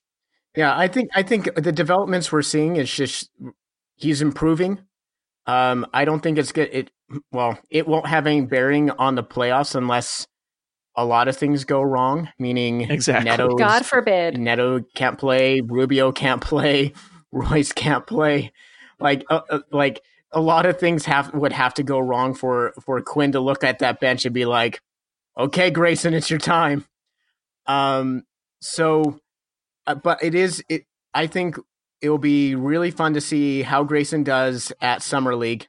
[0.56, 0.78] yeah.
[0.78, 3.30] I think I think the developments we're seeing is just
[3.96, 4.80] he's improving.
[5.46, 6.70] Um, I don't think it's good.
[6.72, 6.92] It
[7.32, 10.28] well, it won't have any bearing on the playoffs unless
[10.96, 12.30] a lot of things go wrong.
[12.40, 13.30] Meaning, Exactly.
[13.30, 14.38] Neto's- God forbid.
[14.38, 16.94] Neto can't play, Rubio can't play,
[17.32, 18.52] Royce can't play.
[19.00, 20.02] Like, uh, uh, like
[20.34, 23.64] a lot of things have would have to go wrong for for Quinn to look
[23.64, 24.82] at that bench and be like,
[25.38, 26.86] "Okay, Grayson, it's your time."
[27.68, 28.24] Um.
[28.62, 29.20] So,
[29.88, 30.84] uh, but it is it.
[31.14, 31.58] I think
[32.02, 35.68] it will be really fun to see how Grayson does at Summer League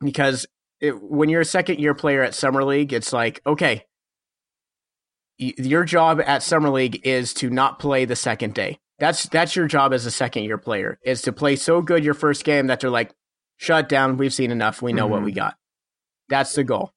[0.00, 0.46] because
[0.80, 3.84] it, when you're a second year player at Summer League, it's like, okay,
[5.40, 8.78] y- your job at Summer League is to not play the second day.
[8.98, 12.14] That's that's your job as a second year player is to play so good your
[12.14, 13.12] first game that they're like,
[13.56, 14.16] shut down.
[14.16, 14.82] We've seen enough.
[14.82, 15.24] We know what Mhm.
[15.26, 15.56] we got.
[16.28, 16.92] That's the goal.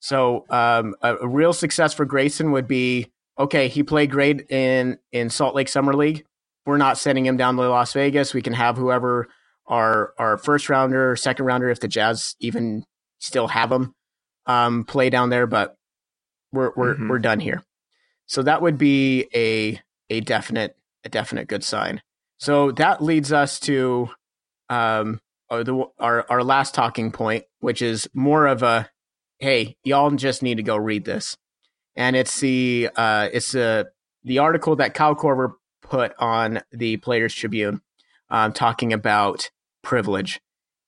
[0.00, 3.68] So um, a, a real success for Grayson would be okay.
[3.68, 6.24] He played great in in Salt Lake Summer League.
[6.66, 8.34] We're not sending him down to Las Vegas.
[8.34, 9.28] We can have whoever
[9.66, 12.84] our our first rounder, second rounder, if the Jazz even
[13.20, 13.94] still have him,
[14.46, 15.46] um, play down there.
[15.46, 15.76] But
[16.52, 17.08] we're we're Mhm.
[17.08, 17.62] we're done here.
[18.26, 19.80] So that would be a
[20.10, 22.02] a definite a definite good sign.
[22.38, 24.10] So that leads us to
[24.68, 25.20] um
[25.52, 28.88] uh, the, our our last talking point, which is more of a
[29.38, 31.36] hey, y'all just need to go read this,
[31.94, 33.90] and it's the uh it's the
[34.24, 37.82] the article that Kyle Korver put on the Players Tribune,
[38.30, 39.50] um, talking about
[39.82, 40.40] privilege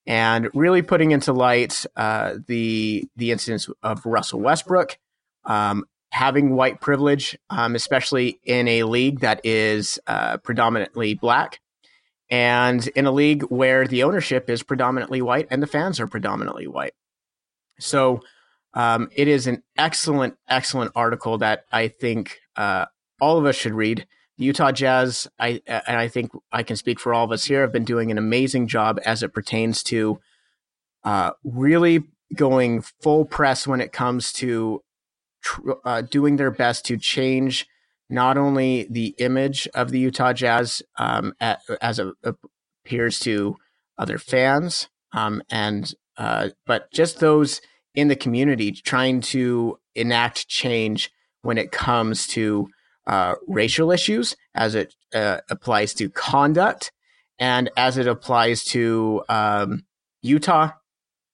[0.06, 4.98] and really putting into light uh, the the incidents of Russell Westbrook,
[5.44, 11.60] um, having white privilege, um, especially in a league that is uh, predominantly black,
[12.34, 16.66] and in a league where the ownership is predominantly white and the fans are predominantly
[16.66, 16.94] white.
[17.78, 18.22] So
[18.74, 22.86] um, it is an excellent, excellent article that I think uh,
[23.20, 24.08] all of us should read.
[24.36, 27.60] The Utah Jazz, I and I think I can speak for all of us here,
[27.60, 30.18] have been doing an amazing job as it pertains to
[31.04, 32.02] uh, really
[32.34, 34.82] going full press when it comes to
[35.40, 37.68] tr- uh, doing their best to change
[38.14, 43.56] not only the image of the Utah Jazz um, at, as it appears to
[43.98, 47.60] other fans, um, and uh, but just those
[47.94, 51.10] in the community trying to enact change
[51.42, 52.68] when it comes to
[53.06, 56.92] uh, racial issues, as it uh, applies to conduct,
[57.38, 59.84] and as it applies to um,
[60.22, 60.70] Utah,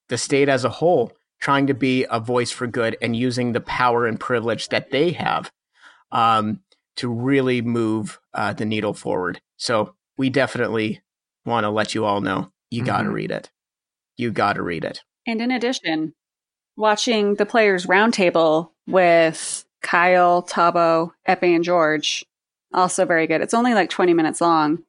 [0.09, 3.61] the state as a whole, trying to be a voice for good and using the
[3.61, 5.51] power and privilege that they have.
[6.11, 6.61] Um,
[7.01, 9.41] to really move uh, the needle forward.
[9.57, 11.01] So we definitely
[11.47, 13.51] want to let you all know you got to read it.
[14.19, 15.01] You got to read it.
[15.27, 16.13] And in addition,
[16.77, 22.27] watching the players roundtable with Kyle, Thabo, Ekpe, and George,
[22.75, 23.41] also very good.
[23.41, 24.83] It's only like 20 minutes long,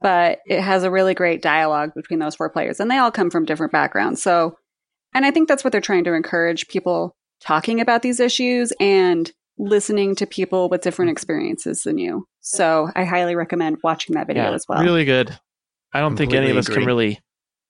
[0.00, 3.30] but it has a really great dialogue between those four players, and they all come
[3.30, 4.20] from different backgrounds.
[4.20, 4.58] So,
[5.14, 9.30] and I think that's what they're trying to encourage people talking about these issues and
[9.62, 12.26] listening to people with different experiences than you.
[12.40, 14.82] So, I highly recommend watching that video yeah, as well.
[14.82, 15.38] Really good.
[15.92, 16.76] I don't think any of Completely us agree.
[16.76, 17.20] can really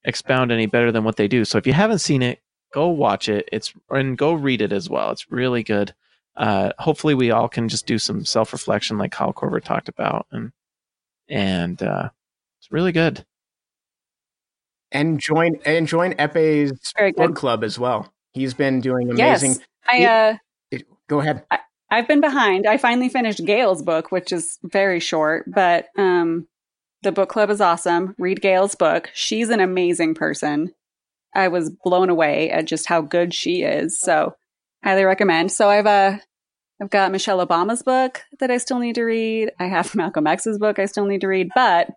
[0.05, 1.45] expound any better than what they do.
[1.45, 2.41] So if you haven't seen it,
[2.73, 3.49] go watch it.
[3.53, 5.11] It's and go read it as well.
[5.11, 5.95] It's really good.
[6.37, 10.27] Uh, hopefully, we all can just do some self reflection, like Kyle Korver talked about,
[10.33, 10.53] and
[11.29, 12.09] and uh,
[12.61, 13.25] it's really good.
[14.91, 18.13] And join and join Ekpe's book club as well.
[18.33, 19.51] He's been doing amazing.
[19.51, 19.61] Yes.
[19.87, 20.37] I, uh,
[21.09, 21.45] Go ahead.
[21.93, 22.67] I've been behind.
[22.67, 26.49] I finally finished Gail's book, which is very short, but um,
[27.03, 28.15] the book club is awesome.
[28.19, 29.11] Read Gail's book.
[29.13, 30.73] She's an amazing person.
[31.35, 34.01] I was blown away at just how good she is.
[34.01, 34.35] So,
[34.83, 35.53] highly recommend.
[35.53, 36.17] So I've uh,
[36.81, 39.53] I've got Michelle Obama's book that I still need to read.
[39.61, 41.91] I have Malcolm X's book I still need to read, but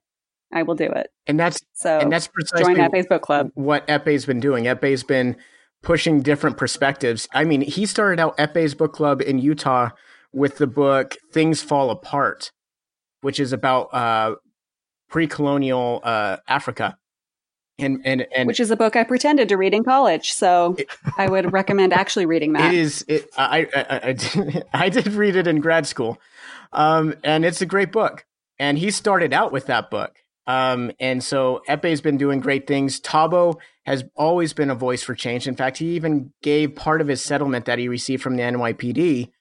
[0.53, 1.07] I will do it.
[1.25, 3.51] And that's So and that's precisely join Ekpe's book club.
[3.55, 4.65] what Ekpe's been doing.
[4.65, 5.37] Ekpe's been
[5.85, 7.29] pushing different perspectives.
[7.33, 9.91] I mean, he started out Ekpe's book club in Utah
[10.33, 12.51] with the book Things Fall Apart,
[13.21, 14.35] which is about uh,
[15.07, 16.97] pre-colonial uh, Africa.
[17.77, 20.31] And and and which is a book I pretended to read in college.
[20.31, 20.77] So
[21.17, 22.73] I would recommend actually reading that.
[22.73, 23.03] It is.
[23.07, 26.17] It, I, I, I, I did, I did read it in grad school,
[26.71, 28.25] um, and it's a great book.
[28.57, 30.15] And he started out with that book,
[30.47, 32.99] um, and so Ekpe's been doing great things.
[33.01, 35.47] Thabo has always been a voice for change.
[35.47, 39.31] In fact, he even gave part of his settlement that he received from the NYPD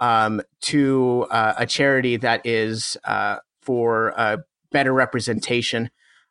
[0.00, 4.38] um, to uh, a charity that is uh, for uh,
[4.70, 5.90] better representation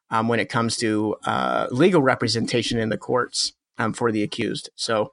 [0.09, 4.69] um, when it comes to uh, legal representation in the courts um, for the accused.
[4.75, 5.11] So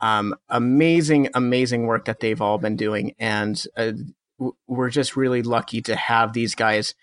[0.00, 3.92] um, amazing, amazing work that they've all been doing, and uh,
[4.38, 6.94] w- we're just really lucky to have these guys.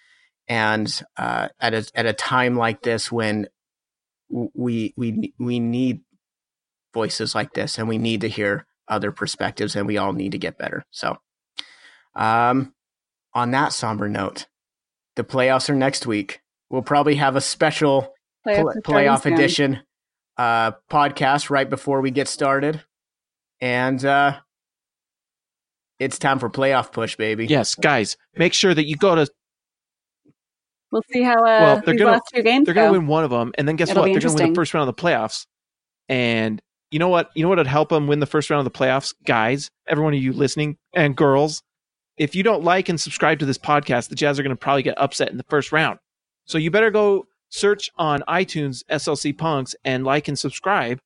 [0.49, 3.47] And uh, at a at a time like this, when
[4.29, 6.01] we we we need
[6.93, 10.39] voices like this, and we need to hear other perspectives, and we all need to
[10.39, 10.83] get better.
[10.89, 11.17] So,
[12.15, 12.73] um,
[13.33, 14.47] on that somber note,
[15.15, 16.41] the playoffs are next week.
[16.71, 18.13] We'll probably have a special
[18.45, 19.81] Playoff pl- playoff edition
[20.37, 22.83] uh, podcast right before we get started,
[23.61, 24.39] and uh,
[25.99, 27.45] it's time for playoff push, baby.
[27.45, 29.27] Yes, guys, make sure that you go to.
[30.91, 33.07] We'll see how uh, Well, they're these gonna- last two games They're going to win
[33.07, 34.07] one of them, and then guess It'll what?
[34.07, 35.45] They're going to win the first round of the playoffs.
[36.07, 36.59] And
[36.91, 37.29] you know what?
[37.35, 39.69] You know what would help them win the first round of the playoffs, guys.
[39.87, 41.61] Every one of you listening and girls,
[42.17, 44.81] if you don't like and subscribe to this podcast, the Jazz are going to probably
[44.83, 45.99] get upset in the first round.
[46.45, 50.99] So you better go search on iTunes SLC Dunks and like and subscribe,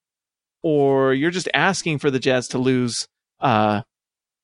[0.61, 3.07] or you're just asking for the Jazz to lose
[3.41, 3.81] uh,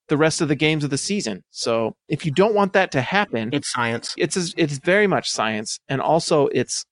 [0.10, 1.44] the rest of the games of the season.
[1.52, 4.14] So if you don't want that to happen, It's science.
[4.18, 6.86] it's it's very much science and also it's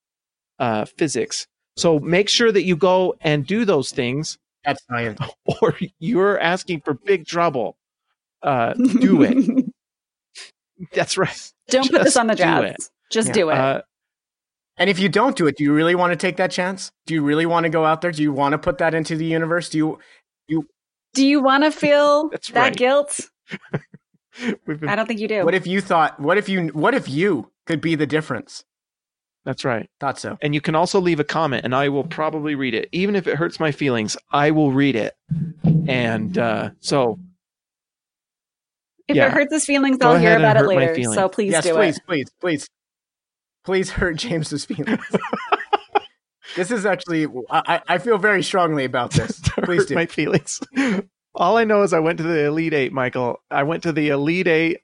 [0.59, 1.45] uh, physics.
[1.75, 5.19] So make sure that you go and do those things, That's science.
[5.61, 7.77] or you're asking for big trouble.
[8.41, 9.65] Uh, do it.
[10.93, 11.51] That's right.
[11.69, 12.89] Don't put this on the do Jazz.
[13.11, 13.33] Just Yeah.
[13.33, 13.57] do it.
[13.57, 13.81] Uh,
[14.79, 16.91] And if you don't do it, do you really want to take that chance?
[17.07, 18.11] Do you really want to go out there?
[18.11, 19.69] Do you want to put that into the universe?
[19.69, 19.99] Do you?
[21.13, 22.75] Do you want to feel That's that right.
[22.75, 23.19] guilt?
[24.65, 25.45] been, I don't think you do.
[25.45, 26.19] What if you thought?
[26.19, 26.67] What if you?
[26.67, 28.63] What if you could be the difference?
[29.47, 29.89] that's right.
[30.01, 30.37] Thought so.
[30.41, 33.27] And you can also leave a comment, and I will probably read it, even if
[33.27, 34.17] it hurts my feelings.
[34.29, 35.15] I will read it.
[35.87, 37.17] And uh, so,
[39.07, 39.27] if yeah.
[39.27, 41.01] it hurts his feelings, Go I'll hear ahead about it later.
[41.13, 42.05] So please yes, do please, it.
[42.05, 42.69] Please, please, please,
[43.63, 44.99] please hurt James's feelings.
[46.57, 47.27] this is actually.
[47.49, 49.39] I, I feel very strongly about this.
[49.63, 49.95] Please do.
[49.95, 50.59] my feelings.
[51.33, 53.41] All I know is I went to the Elite Eight, Michael.
[53.49, 54.79] I went to the Elite Eight,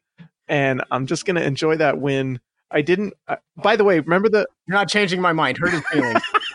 [0.48, 2.40] and I'm just going to enjoy that win.
[2.72, 3.14] I didn't.
[3.28, 5.58] Uh, by the way, remember the You're not changing my mind.
[5.58, 6.22] Hurt his feelings.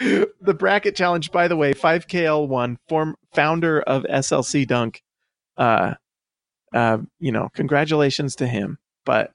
[0.00, 1.30] the bracket challenge?
[1.30, 5.02] By the way, 5KL1, form founder of SLC Dunk.
[5.58, 5.94] Uh,
[6.72, 8.78] uh, you know, congratulations to him.
[9.04, 9.32] But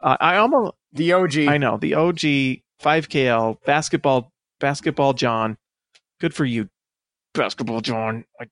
[0.00, 1.38] uh, I almost, The OG.
[1.38, 2.18] I know the OG
[2.82, 5.56] 5KL basketball, basketball John.
[6.20, 6.68] Good for you,
[7.34, 8.24] basketball John.
[8.40, 8.46] I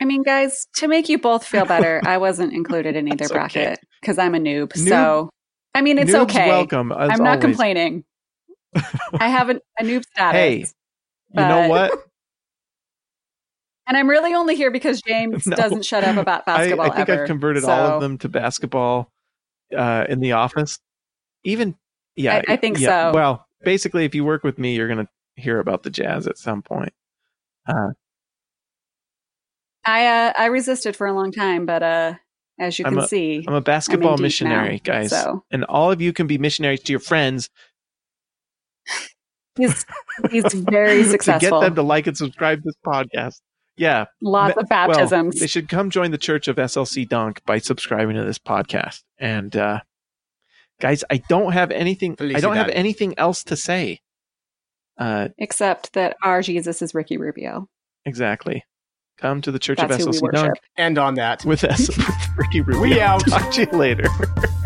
[0.00, 3.80] I mean, guys, to make you both feel better, I wasn't included in either bracket
[4.00, 4.68] because I'm a noob.
[4.68, 5.30] Noob- so,
[5.74, 6.48] I mean, it's okay.
[6.48, 6.92] Welcome.
[6.92, 7.40] I'm not always.
[7.40, 8.04] complaining.
[8.74, 10.32] I have a, noob status.
[10.32, 10.58] Hey,
[11.34, 11.92] You know what?
[13.88, 15.54] And I'm really only here because James No.
[15.54, 17.22] doesn't shut up about basketball I think ever.
[17.22, 19.12] I've converted all of them to basketball
[19.72, 20.80] uh, in the office.
[21.44, 21.76] Even,
[22.16, 23.12] yeah, I- I think yeah.
[23.12, 23.14] so.
[23.14, 25.08] Well, basically, if you work with me, you're going to
[25.42, 26.94] hear about the Jazz at some point.
[27.68, 27.90] Uh,
[29.84, 32.14] I uh, I resisted for a long time, but uh,
[32.58, 35.44] as you I'm can see, I'm a basketball deep missionary, now, guys, so.
[35.50, 37.50] and all of you can be missionaries to your friends
[39.56, 39.84] he's
[40.30, 41.40] he's very successful.
[41.48, 43.40] to get them to like and subscribe to this podcast.
[43.76, 45.34] Yeah, Lots of baptisms.
[45.34, 49.02] Well, they should come join the Church of SLC Dunk by subscribing to this podcast.
[49.18, 49.80] And uh,
[50.80, 52.16] guys, I don't have anything.
[52.20, 54.00] I don't have anything else to say.
[54.98, 57.68] Uh, Except that our Jesus is Ricky Rubio.
[58.04, 58.64] exactly.
[59.18, 60.64] Come to the Church That's of who we SLC Dunk worship.
[60.76, 61.42] End on that.
[61.46, 61.88] with us,
[62.36, 62.80] Ricky Rubio.
[62.82, 63.26] We out.
[63.26, 64.04] Talk to you later.